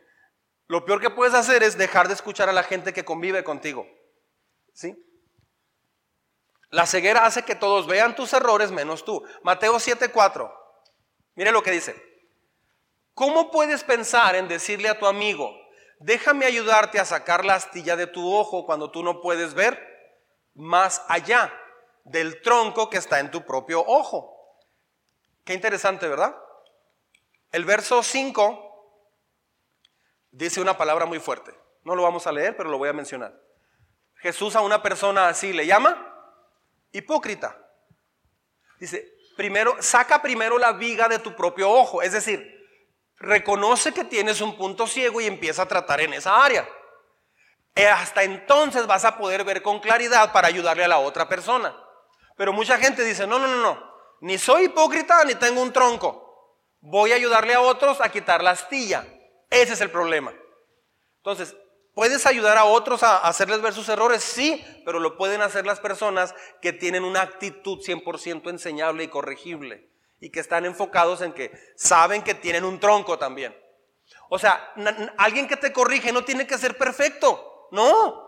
[0.67, 3.87] Lo peor que puedes hacer es dejar de escuchar a la gente que convive contigo.
[4.73, 4.95] ¿Sí?
[6.69, 9.25] La ceguera hace que todos vean tus errores menos tú.
[9.41, 10.53] Mateo 7:4.
[11.33, 11.95] Mire lo que dice.
[13.15, 15.51] ¿Cómo puedes pensar en decirle a tu amigo,
[15.97, 19.83] déjame ayudarte a sacar la astilla de tu ojo cuando tú no puedes ver
[20.53, 21.51] más allá
[22.03, 24.38] del tronco que está en tu propio ojo?
[25.49, 26.35] Qué interesante, ¿verdad?
[27.51, 29.09] El verso 5
[30.29, 31.51] dice una palabra muy fuerte.
[31.83, 33.33] No lo vamos a leer, pero lo voy a mencionar.
[34.17, 35.97] Jesús a una persona así le llama
[36.91, 37.57] hipócrita.
[38.79, 42.03] Dice, primero, saca primero la viga de tu propio ojo.
[42.03, 42.47] Es decir,
[43.17, 46.69] reconoce que tienes un punto ciego y empieza a tratar en esa área.
[47.73, 51.75] Eh, hasta entonces vas a poder ver con claridad para ayudarle a la otra persona.
[52.37, 53.88] Pero mucha gente dice, no, no, no, no,
[54.21, 56.25] ni soy hipócrita ni tengo un tronco.
[56.81, 59.05] Voy a ayudarle a otros a quitar la astilla.
[59.49, 60.33] Ese es el problema.
[61.17, 61.55] Entonces,
[61.93, 64.23] ¿puedes ayudar a otros a hacerles ver sus errores?
[64.23, 69.89] Sí, pero lo pueden hacer las personas que tienen una actitud 100% enseñable y corregible
[70.19, 73.55] y que están enfocados en que saben que tienen un tronco también.
[74.29, 74.73] O sea,
[75.17, 78.27] alguien que te corrige no tiene que ser perfecto, no.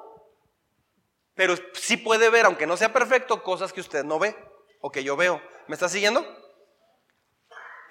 [1.35, 4.35] Pero sí puede ver, aunque no sea perfecto, cosas que usted no ve
[4.81, 5.41] o que yo veo.
[5.71, 6.27] ¿Me está siguiendo?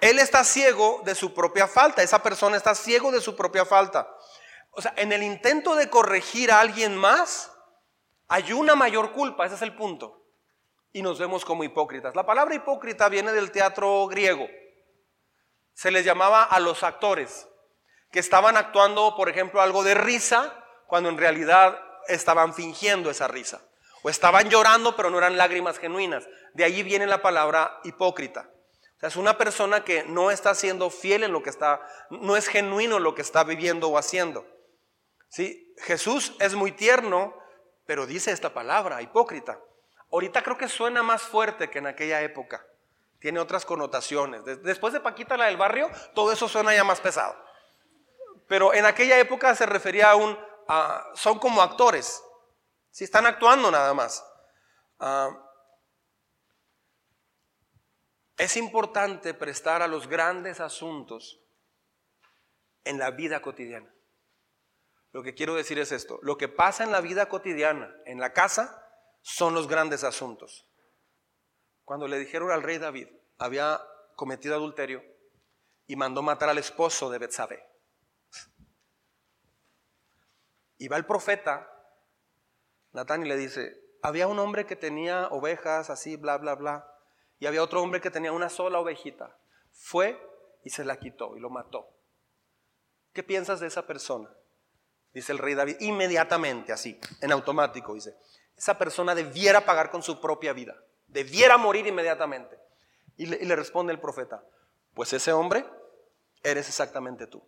[0.01, 4.07] Él está ciego de su propia falta, esa persona está ciego de su propia falta.
[4.69, 7.51] O sea, en el intento de corregir a alguien más,
[8.27, 10.27] hay una mayor culpa, ese es el punto
[10.93, 12.15] y nos vemos como hipócritas.
[12.15, 14.47] La palabra hipócrita viene del teatro griego.
[15.73, 17.47] Se les llamaba a los actores
[18.11, 20.53] que estaban actuando, por ejemplo, algo de risa,
[20.85, 23.59] cuando en realidad estaban fingiendo esa risa.
[24.03, 26.27] O estaban llorando, pero no eran lágrimas genuinas.
[26.53, 28.49] De allí viene la palabra hipócrita.
[28.97, 32.35] O sea, es una persona que no está siendo fiel en lo que está, no
[32.35, 34.45] es genuino en lo que está viviendo o haciendo.
[35.29, 35.73] ¿Sí?
[35.77, 37.35] Jesús es muy tierno,
[37.85, 39.59] pero dice esta palabra, hipócrita.
[40.11, 42.65] Ahorita creo que suena más fuerte que en aquella época.
[43.19, 44.43] Tiene otras connotaciones.
[44.63, 47.35] Después de Paquita, la del barrio, todo eso suena ya más pesado.
[48.47, 50.37] Pero en aquella época se refería a un...
[51.13, 52.21] son como actores.
[52.91, 54.23] Si están actuando nada más.
[54.99, 55.29] Ah,
[58.37, 61.39] es importante prestar a los grandes asuntos
[62.83, 63.93] en la vida cotidiana.
[65.11, 66.19] Lo que quiero decir es esto.
[66.21, 68.81] Lo que pasa en la vida cotidiana, en la casa,
[69.21, 70.67] son los grandes asuntos.
[71.83, 73.81] Cuando le dijeron al rey David, había
[74.15, 75.03] cometido adulterio
[75.85, 77.67] y mandó matar al esposo de Betsabé.
[80.77, 81.70] Y va el profeta,
[82.93, 86.87] Natán, y le dice, había un hombre que tenía ovejas así, bla, bla, bla,
[87.39, 89.37] y había otro hombre que tenía una sola ovejita.
[89.71, 90.19] Fue
[90.63, 91.89] y se la quitó y lo mató.
[93.13, 94.29] ¿Qué piensas de esa persona?
[95.13, 98.15] Dice el rey David, inmediatamente, así, en automático, dice,
[98.55, 100.75] esa persona debiera pagar con su propia vida,
[101.07, 102.57] debiera morir inmediatamente.
[103.17, 104.43] Y le, responde el profeta,
[104.93, 105.65] pues ese hombre
[106.43, 107.43] eres exactamente tú.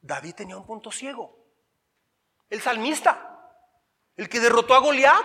[0.00, 1.41] David tenía un punto ciego.
[2.52, 3.40] El salmista,
[4.14, 5.24] el que derrotó a Goliat.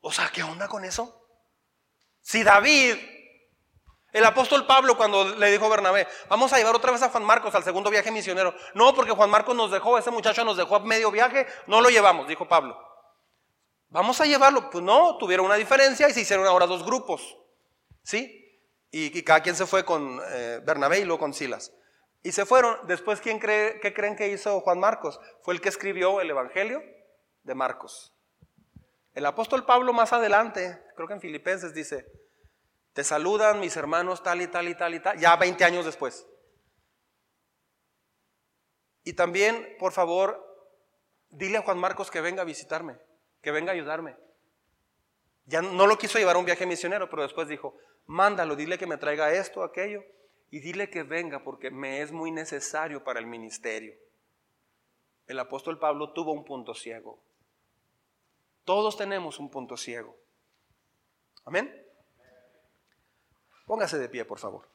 [0.00, 1.28] O sea, ¿qué onda con eso?
[2.20, 2.96] Si David
[4.12, 7.22] el apóstol Pablo cuando le dijo a Bernabé, vamos a llevar otra vez a Juan
[7.22, 8.52] Marcos al segundo viaje misionero.
[8.74, 11.88] No, porque Juan Marcos nos dejó, ese muchacho nos dejó a medio viaje, no lo
[11.88, 12.76] llevamos, dijo Pablo.
[13.90, 14.70] Vamos a llevarlo.
[14.70, 17.36] Pues no, tuvieron una diferencia y se hicieron ahora dos grupos.
[18.02, 18.60] ¿Sí?
[18.90, 21.72] Y, cada quien se fue con eh, Bernabé y luego con Silas.
[22.22, 22.86] Y se fueron.
[22.86, 25.20] Después, ¿quién cree, ¿qué creen que hizo Juan Marcos?
[25.42, 26.82] Fue el que escribió el Evangelio
[27.42, 28.14] de Marcos.
[29.14, 32.06] El apóstol Pablo más adelante, creo que en Filipenses dice,
[32.92, 36.26] te saludan mis hermanos tal y tal y tal y tal, ya 20 años después.
[39.02, 40.46] Y también, por favor,
[41.30, 42.98] dile a Juan Marcos que venga a visitarme,
[43.40, 44.16] que venga a ayudarme.
[45.46, 48.86] Ya no lo quiso llevar a un viaje misionero, pero después dijo, mándalo, dile que
[48.86, 50.04] me traiga esto, aquello,
[50.50, 53.94] y dile que venga porque me es muy necesario para el ministerio.
[55.26, 57.22] El apóstol Pablo tuvo un punto ciego.
[58.64, 60.16] Todos tenemos un punto ciego.
[61.44, 61.86] Amén.
[63.64, 64.68] Póngase de pie, por favor.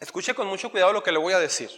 [0.00, 1.70] Escuche con mucho cuidado lo que le voy a decir.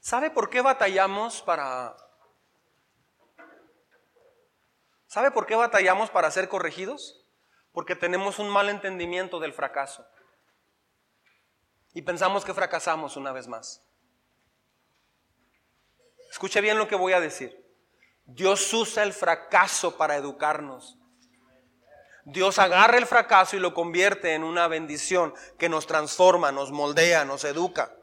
[0.00, 1.96] ¿Sabe por qué batallamos para...
[5.06, 7.21] ¿Sabe por qué batallamos para ser corregidos?
[7.72, 10.06] Porque tenemos un mal entendimiento del fracaso.
[11.94, 13.82] Y pensamos que fracasamos una vez más.
[16.30, 17.62] Escuche bien lo que voy a decir.
[18.24, 20.98] Dios usa el fracaso para educarnos.
[22.24, 27.24] Dios agarra el fracaso y lo convierte en una bendición que nos transforma, nos moldea,
[27.24, 27.94] nos educa.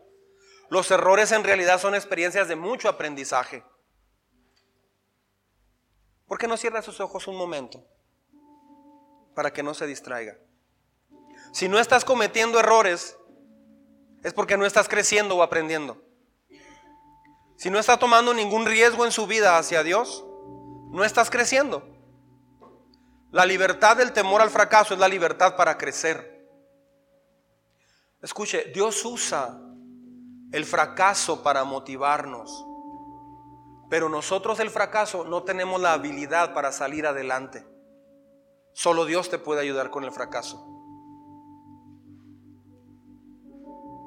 [0.70, 3.64] Los errores en realidad son experiencias de mucho aprendizaje.
[6.28, 7.84] ¿Por qué no cierra sus ojos un momento?
[9.40, 10.38] Para que no se distraiga.
[11.54, 13.18] Si no estás cometiendo errores,
[14.22, 16.04] es porque no estás creciendo o aprendiendo.
[17.56, 20.26] Si no está tomando ningún riesgo en su vida hacia Dios,
[20.92, 21.88] no estás creciendo.
[23.32, 26.46] La libertad del temor al fracaso es la libertad para crecer.
[28.22, 29.58] Escuche, Dios usa
[30.52, 32.66] el fracaso para motivarnos.
[33.90, 37.79] Pero nosotros el fracaso no tenemos la habilidad para salir adelante.
[38.74, 40.66] Solo Dios te puede ayudar con el fracaso.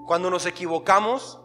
[0.07, 1.41] Cuando nos equivocamos,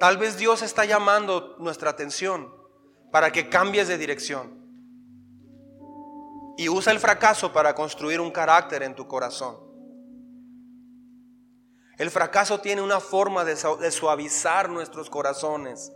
[0.00, 2.52] tal vez Dios está llamando nuestra atención
[3.10, 4.64] para que cambies de dirección.
[6.56, 9.66] Y usa el fracaso para construir un carácter en tu corazón.
[11.98, 13.56] El fracaso tiene una forma de,
[13.90, 15.92] suavizar nuestros corazones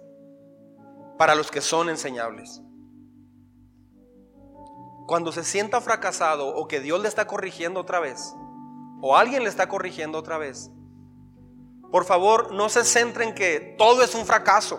[1.19, 2.63] para los que son enseñables.
[5.07, 8.35] Cuando se sienta fracasado o que Dios le está corrigiendo otra vez,
[9.01, 10.71] o alguien le está corrigiendo otra vez,
[11.91, 14.79] por favor no se centre en que todo es un fracaso.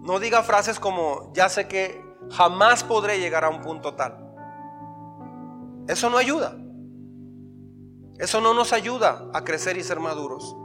[0.00, 4.34] No diga frases como, ya sé que jamás podré llegar a un punto tal.
[5.88, 6.56] Eso no ayuda.
[8.18, 10.56] Eso no nos ayuda a crecer y ser maduros.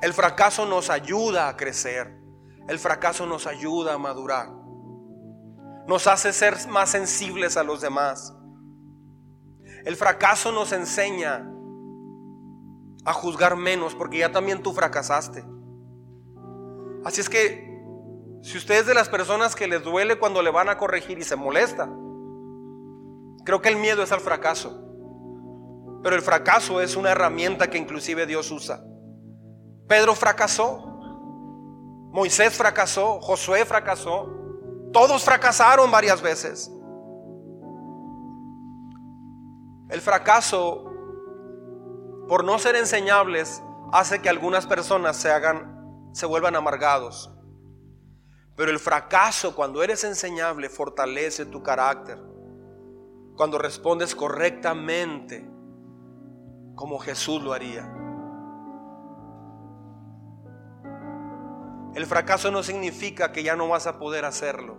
[0.00, 2.18] El fracaso nos ayuda a crecer.
[2.68, 4.57] El fracaso nos ayuda a madurar.
[5.88, 8.34] Nos hace ser más sensibles a los demás.
[9.86, 11.50] El fracaso nos enseña
[13.06, 15.42] a juzgar menos porque ya también tú fracasaste.
[17.06, 17.66] Así es que
[18.42, 21.24] si usted es de las personas que les duele cuando le van a corregir y
[21.24, 21.88] se molesta,
[23.46, 24.84] creo que el miedo es al fracaso.
[26.02, 28.84] Pero el fracaso es una herramienta que inclusive Dios usa.
[29.88, 30.84] Pedro fracasó.
[32.12, 33.20] Moisés fracasó.
[33.20, 34.37] Josué fracasó.
[34.92, 36.70] Todos fracasaron varias veces.
[39.90, 40.92] El fracaso,
[42.28, 43.62] por no ser enseñables,
[43.92, 47.30] hace que algunas personas se hagan, se vuelvan amargados.
[48.54, 52.18] Pero el fracaso, cuando eres enseñable, fortalece tu carácter.
[53.36, 55.48] Cuando respondes correctamente,
[56.74, 57.97] como Jesús lo haría.
[61.98, 64.76] El fracaso no significa que ya no vas a poder hacerlo.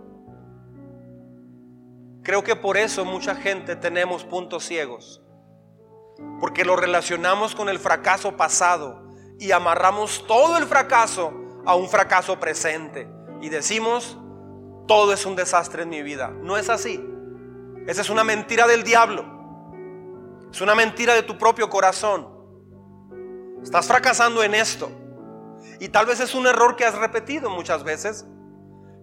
[2.22, 5.20] Creo que por eso mucha gente tenemos puntos ciegos.
[6.40, 9.02] Porque lo relacionamos con el fracaso pasado
[9.38, 11.30] y amarramos todo el fracaso
[11.66, 13.06] a un fracaso presente.
[13.42, 14.16] Y decimos,
[14.88, 16.28] todo es un desastre en mi vida.
[16.30, 17.06] No es así.
[17.86, 19.26] Esa es una mentira del diablo.
[20.50, 22.26] Es una mentira de tu propio corazón.
[23.62, 24.90] Estás fracasando en esto.
[25.80, 28.26] Y tal vez es un error que has repetido muchas veces,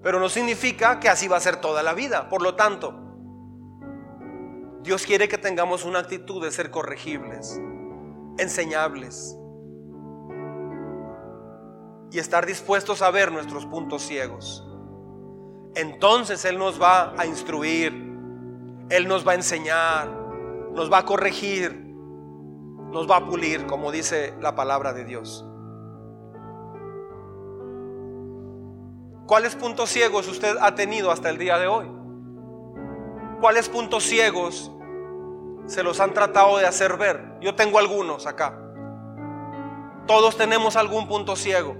[0.04, 2.30] pero no significa que así va a ser toda la vida.
[2.30, 2.94] Por lo tanto,
[4.84, 7.60] Dios quiere que tengamos una actitud de ser corregibles,
[8.38, 9.36] enseñables
[12.12, 14.64] y estar dispuestos a ver nuestros puntos ciegos.
[15.74, 17.92] Entonces Él nos va a instruir,
[18.90, 20.10] Él nos va a enseñar,
[20.74, 21.72] nos va a corregir,
[22.92, 25.44] nos va a pulir, como dice la palabra de Dios.
[29.28, 31.86] ¿Cuáles puntos ciegos usted ha tenido hasta el día de hoy?
[33.42, 34.72] ¿Cuáles puntos ciegos
[35.66, 37.38] se los han tratado de hacer ver?
[37.42, 38.58] Yo tengo algunos acá.
[40.08, 41.76] Todos tenemos algún punto ciego.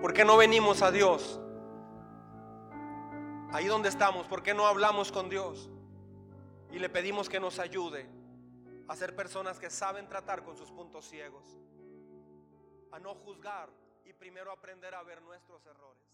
[0.00, 1.38] ¿Por qué no venimos a Dios?
[3.52, 5.68] Ahí donde estamos, ¿por qué no hablamos con Dios?
[6.72, 8.15] Y le pedimos que nos ayude
[8.88, 11.44] a ser personas que saben tratar con sus puntos ciegos,
[12.92, 13.68] a no juzgar
[14.04, 16.05] y primero aprender a ver nuestros errores.